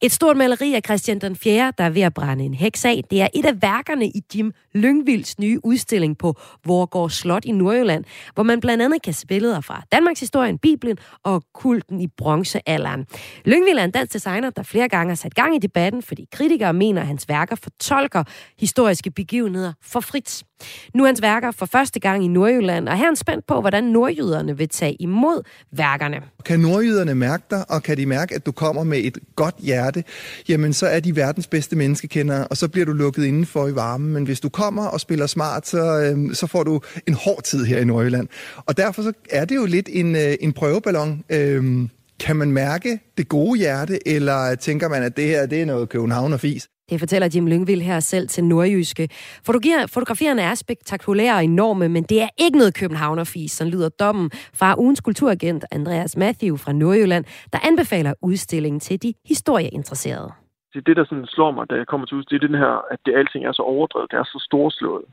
[0.02, 3.02] Et stort maleri af Christian den 4., der er ved at brænde en heks af,
[3.12, 6.36] det er et af værkerne i Jim Lyngvilds nye udstilling på
[6.66, 10.98] Vorgård Slot i Nordjylland, hvor man blandt andet kan se billeder fra Danmarks historien, Bibelen
[11.24, 13.06] og kulten i bronzealderen.
[13.46, 16.74] Lyngvild er en dansk designer, der flere gange har sat gang i debatten, fordi kritikere
[16.74, 18.24] mener, at hans værker fortolker
[18.60, 20.44] historiske begivenheder for frit.
[20.94, 23.62] Nu er hans værker for første gang i Nordjylland, og her er han spændt på,
[23.62, 25.42] hvordan nordjyderne vil tage imod
[25.72, 26.22] værkerne.
[26.46, 29.87] Kan nordjyderne mærke dig, og kan de mærke, at du kommer med et godt hjerte,
[30.50, 34.14] jamen så er de verdens bedste menneskekendere, og så bliver du lukket indenfor i varmen.
[34.14, 37.66] Men hvis du kommer og spiller smart, så, øh, så får du en hård tid
[37.66, 38.28] her i Nordjylland.
[38.66, 41.24] Og derfor så er det jo lidt en, øh, en prøveballon.
[41.30, 41.88] Øh,
[42.20, 45.90] kan man mærke det gode hjerte, eller tænker man, at det her det er noget
[45.90, 46.68] København og fis?
[46.90, 49.10] Det fortæller Jim Lyngvild her selv til Nordjyske.
[49.96, 54.30] Fotografierne er spektakulære og enorme, men det er ikke noget københavnerfis, som lyder dommen
[54.60, 60.32] fra ugens kulturagent Andreas Matthew fra Nordjylland, der anbefaler udstillingen til de historieinteresserede.
[60.74, 62.66] Det er det, der sådan slår mig, da jeg kommer til udstillingen, det er den
[62.66, 65.06] her, at det alting er så overdrevet, det er så storslået.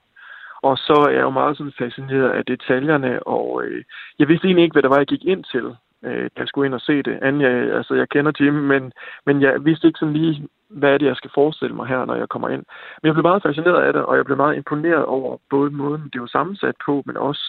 [0.63, 3.85] Og så er jeg jo meget sådan fascineret af detaljerne, og øh,
[4.19, 5.67] jeg vidste egentlig ikke, hvad der var, jeg gik ind til,
[6.07, 7.19] øh, da jeg skulle ind og se det.
[7.23, 8.93] Anden, jeg, altså, jeg kender Jim, men,
[9.27, 10.49] men jeg vidste ikke sådan lige,
[10.79, 12.65] hvad er det, jeg skal forestille mig her, når jeg kommer ind.
[12.99, 16.11] Men jeg blev meget fascineret af det, og jeg blev meget imponeret over både måden,
[16.13, 17.45] det var sammensat på, men også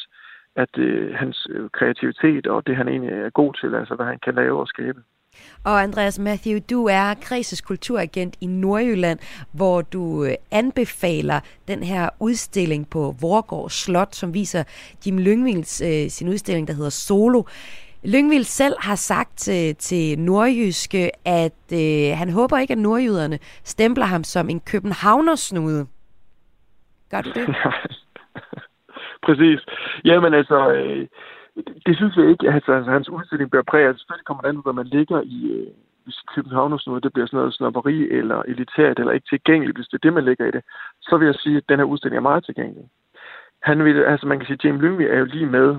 [0.55, 4.19] at øh, hans øh, kreativitet og det, han egentlig er god til, altså hvad han
[4.25, 4.99] kan lave og skabe.
[5.63, 9.19] Og Andreas Matthew, du er Kreses kulturagent i Nordjylland,
[9.51, 14.63] hvor du øh, anbefaler den her udstilling på Vorgård Slot, som viser
[15.05, 17.43] Jim Lyngvilds øh, sin udstilling, der hedder Solo.
[18.13, 24.05] Lyngvild selv har sagt til, til Nordjyske, at øh, han håber ikke, at nordjyderne stempler
[24.05, 25.87] ham som en københavnersnude.
[27.11, 27.55] Gør du det?
[29.25, 29.59] Præcis.
[30.05, 31.07] Jamen altså, øh,
[31.85, 32.51] det synes jeg ikke.
[32.51, 33.87] Altså, altså hans udstilling bør præge.
[33.87, 35.67] Altså, selvfølgelig kommer det an på, hvad man ligger i, øh,
[36.03, 40.05] hvis Københavnersnude, det bliver sådan noget snopperi eller elitært eller ikke tilgængeligt, hvis det er
[40.05, 40.63] det, man lægger i det,
[41.01, 42.89] så vil jeg sige, at den her udstilling er meget tilgængelig.
[43.61, 45.77] Han vil, altså man kan sige, at James Lyngvi er jo lige med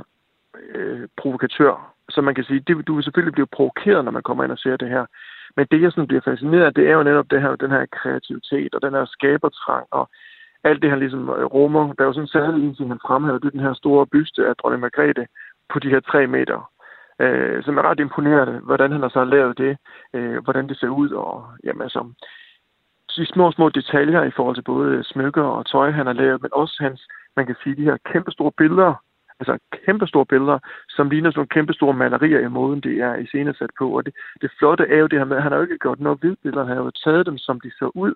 [0.75, 1.96] øh, provokatør.
[2.11, 4.59] Så man kan sige, det, du vil selvfølgelig blive provokeret, når man kommer ind og
[4.59, 5.07] ser det her.
[5.57, 7.87] Men det, jeg sådan bliver fascineret af, det er jo netop det her, den her
[7.87, 10.09] kreativitet og den her skabertrang og
[10.65, 11.93] alt det, han ligesom øh, rummer.
[11.93, 14.07] Der er jo sådan en særlig en ting, han fremhæver, det er den her store
[14.07, 15.27] byste af dronning Margrethe,
[15.73, 16.71] på de her tre meter,
[17.21, 19.77] øh, som er ret imponerende, hvordan han har så lavet det,
[20.15, 22.13] øh, hvordan det ser ud, og jamen, altså,
[23.17, 26.51] de små, små detaljer i forhold til både smykker og tøj, han har lavet, men
[26.53, 28.95] også hans, man kan sige, de her kæmpe store billeder,
[29.41, 30.59] altså kæmpestore billeder,
[30.89, 33.97] som ligner sådan nogle kæmpestore malerier i måden, det er iscenesat på.
[33.97, 36.01] Og det, det flotte er jo det her med, at han har jo ikke gjort
[36.01, 38.15] noget ved billeder, han har jo taget dem, som de så ud.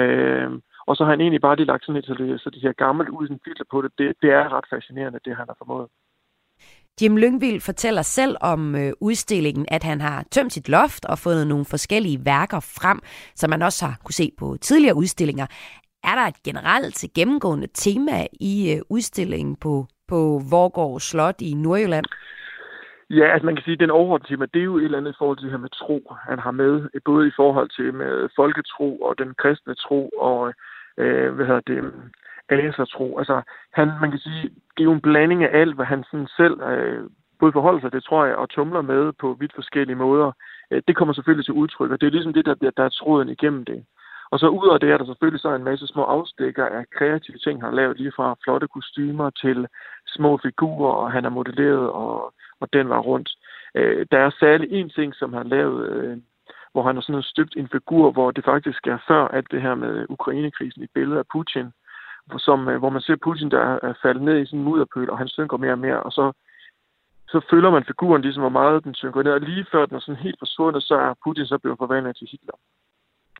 [0.00, 0.50] Øh,
[0.86, 2.72] og så har han egentlig bare lige lagt sådan et, så det, så det her
[2.72, 3.90] gammelt ud, sådan filter på det.
[3.98, 4.14] det.
[4.22, 5.88] Det er ret fascinerende, det han har formået.
[7.00, 11.46] Jim Lyngvild fortæller selv om øh, udstillingen, at han har tømt sit loft og fundet
[11.46, 13.00] nogle forskellige værker frem,
[13.34, 15.46] som man også har kunne se på tidligere udstillinger.
[16.04, 20.20] Er der et generelt gennemgående tema i øh, udstillingen på, på
[20.54, 22.06] Vorgård Slot i Nordjylland?
[23.18, 25.12] Ja, altså man kan sige, at den overordnede tema, det er jo et eller andet
[25.12, 25.98] i forhold til det her med tro,
[26.30, 30.54] han har med, både i forhold til med folketro og den kristne tro, og
[31.02, 31.78] øh, hvad hedder det,
[32.48, 33.18] asertro.
[33.18, 33.42] Altså,
[33.72, 34.42] han, man kan sige,
[34.74, 37.02] det er jo en blanding af alt, hvad han sådan selv øh,
[37.40, 40.32] både forholder sig, det tror jeg, og tumler med på vidt forskellige måder.
[40.70, 43.28] Øh, det kommer selvfølgelig til udtryk, og det er ligesom det, der, der er tråden
[43.28, 43.84] igennem det.
[44.32, 47.38] Og så ud af det er der selvfølgelig så en masse små afstikker af kreative
[47.38, 49.66] ting, han har lavet, lige fra flotte kostymer til
[50.16, 53.30] små figurer, og han har modelleret, og, og den var rundt.
[53.74, 56.16] Øh, der er særlig en ting, som han lavet, øh,
[56.72, 59.74] hvor han har sådan støbt en figur, hvor det faktisk er før alt det her
[59.74, 61.66] med Ukrainekrisen i billedet af Putin,
[62.38, 65.18] som, øh, hvor man ser Putin, der er faldet ned i sådan en mudderpøl, og
[65.18, 66.32] han synker mere og mere, og så,
[67.28, 70.00] så følger man figuren ligesom, hvor meget den synker ned, og lige før den er
[70.00, 72.56] sådan helt forsvundet, så er Putin så blevet forvandlet til Hitler.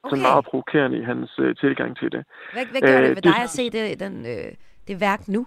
[0.02, 0.16] Okay.
[0.16, 2.24] Så meget provokerende i hans øh, tilgang til det.
[2.52, 4.52] Hvad, hvad gør øh, det ved dig at se det, den, øh,
[4.88, 5.46] det værk nu?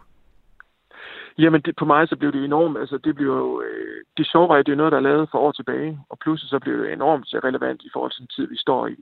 [1.37, 4.49] Jamen, det, på mig så blev det enormt, altså det blev jo, øh, det sjove
[4.49, 6.77] var, at det er noget, der er lavet for år tilbage, og pludselig så blev
[6.79, 8.95] det enormt relevant i forhold til den tid, vi står i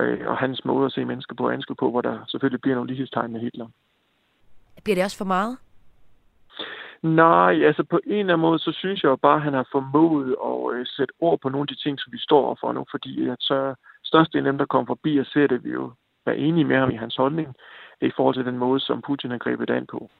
[0.00, 2.90] øh, og hans måde at se mennesker på og på, hvor der selvfølgelig bliver nogle
[2.90, 3.68] lighedstegn med Hitler.
[4.84, 5.58] Bliver det også for meget?
[7.02, 9.68] Nej, altså på en eller anden måde, så synes jeg jo bare, at han har
[9.72, 12.86] formået at øh, sætte ord på nogle af de ting, som vi står for nu,
[12.90, 15.92] fordi at så størstedelen af dem, der kommer forbi og ser det, vi jo
[16.26, 17.54] er enige med ham i hans holdning,
[18.00, 20.10] i forhold til den måde, som Putin har grebet an på.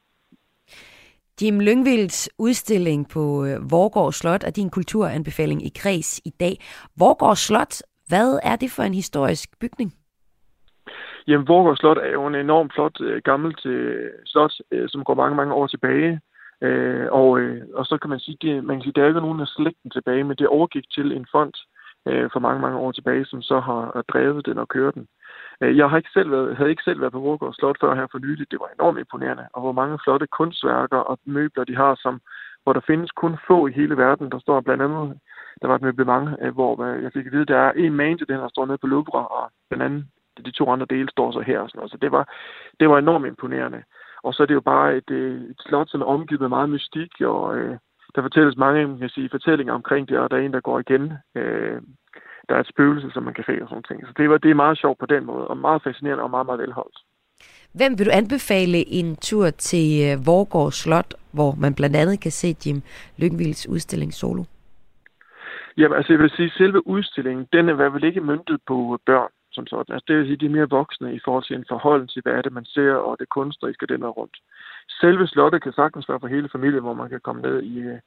[1.42, 6.54] Jim Lyngvilds udstilling på øh, Vorgård Slot er din kulturanbefaling i kreds i dag.
[6.98, 7.74] Vorgård Slot
[8.08, 9.90] hvad er det for en historisk bygning?
[11.26, 15.14] Jamen, Vorgård Slot er jo en enormt flot øh, gammelt øh, slot, øh, som går
[15.14, 16.20] mange, mange år tilbage.
[16.62, 19.20] Øh, og, øh, og så kan man sige, det, man kan sige, der er ikke
[19.20, 21.54] nogen af slægten tilbage, men det overgik til en fond
[22.08, 25.02] øh, for mange, mange år tilbage, som så har drevet den og kørt den.
[25.02, 25.23] Øh,
[25.64, 28.06] Øh, jeg har ikke selv været, havde ikke selv været på Vorgård Slot før her
[28.10, 28.50] for nylig.
[28.50, 32.20] Det var enormt imponerende, og hvor mange flotte kunstværker og møbler de har, som,
[32.62, 34.30] hvor der findes kun få i hele verden.
[34.30, 35.20] Der står blandt andet
[35.62, 38.28] der var et møblement, øh, hvor jeg fik at vide, der er en main til
[38.28, 40.10] den, der står nede på Louvre, og den anden,
[40.46, 41.60] de to andre dele står så her.
[41.60, 41.90] Og sådan noget.
[41.90, 42.28] Så det var,
[42.80, 43.82] det var enormt imponerende.
[44.22, 46.70] Og så er det jo bare et, øh, et slot, som er omgivet med meget
[46.70, 47.76] mystik, og øh,
[48.14, 51.12] der fortælles mange kan sige, fortællinger omkring det, og der er en, der går igen.
[51.34, 51.82] Øh,
[52.48, 54.06] der er et spøgelse, som man kan se og sådan ting.
[54.06, 56.46] Så det, var, det er meget sjovt på den måde, og meget fascinerende og meget,
[56.46, 56.98] meget velholdt.
[57.78, 62.48] Hvem vil du anbefale en tur til Vorgård Slot, hvor man blandt andet kan se
[62.66, 62.82] Jim
[63.18, 64.44] Lyngvilds udstilling Solo?
[65.76, 69.30] Jamen, altså jeg vil sige, at selve udstillingen, den er vel ikke myndet på børn
[69.56, 69.92] som sådan.
[69.94, 72.32] Altså det vil sige, de er mere voksne i forhold til en forhold til, hvad
[72.32, 74.36] er det, man ser, og det kunstneriske, den er rundt.
[75.00, 77.98] Selve slottet kan sagtens være for hele familien, hvor man kan komme ned i øh,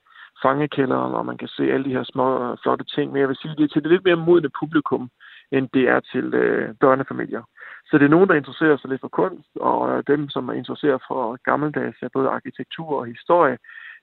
[0.41, 3.11] fangekælderen, og man kan se alle de her små øh, flotte ting.
[3.11, 5.09] Men jeg vil sige, det er til det lidt mere modne publikum,
[5.51, 7.43] end det er til øh, børnefamilier.
[7.89, 10.53] Så det er nogen, der interesserer sig lidt for kunst, og øh, dem, som er
[10.53, 13.57] interesseret for gammeldags, både arkitektur og historie,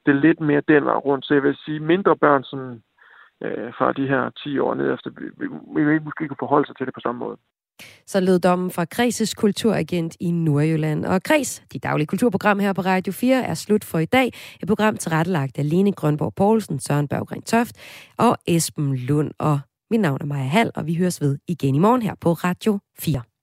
[0.06, 1.24] det er lidt mere den vej rundt.
[1.24, 2.60] Så jeg vil sige, mindre børn, som
[3.44, 6.76] øh, fra de her 10 år ned efter, vi, vi, vi måske kunne forholde sig
[6.76, 7.36] til det på samme måde.
[8.06, 11.04] Så lød dommen fra Kreses kulturagent i Nordjylland.
[11.04, 14.26] Og Kres, de daglige kulturprogram her på Radio 4, er slut for i dag.
[14.62, 17.76] Et program tilrettelagt af Lene Grønborg Poulsen, Søren Berggren Toft
[18.18, 19.30] og Esben Lund.
[19.38, 19.60] Og
[19.90, 22.80] Mit navn er Maja Hall, og vi høres ved igen i morgen her på Radio
[22.98, 23.33] 4.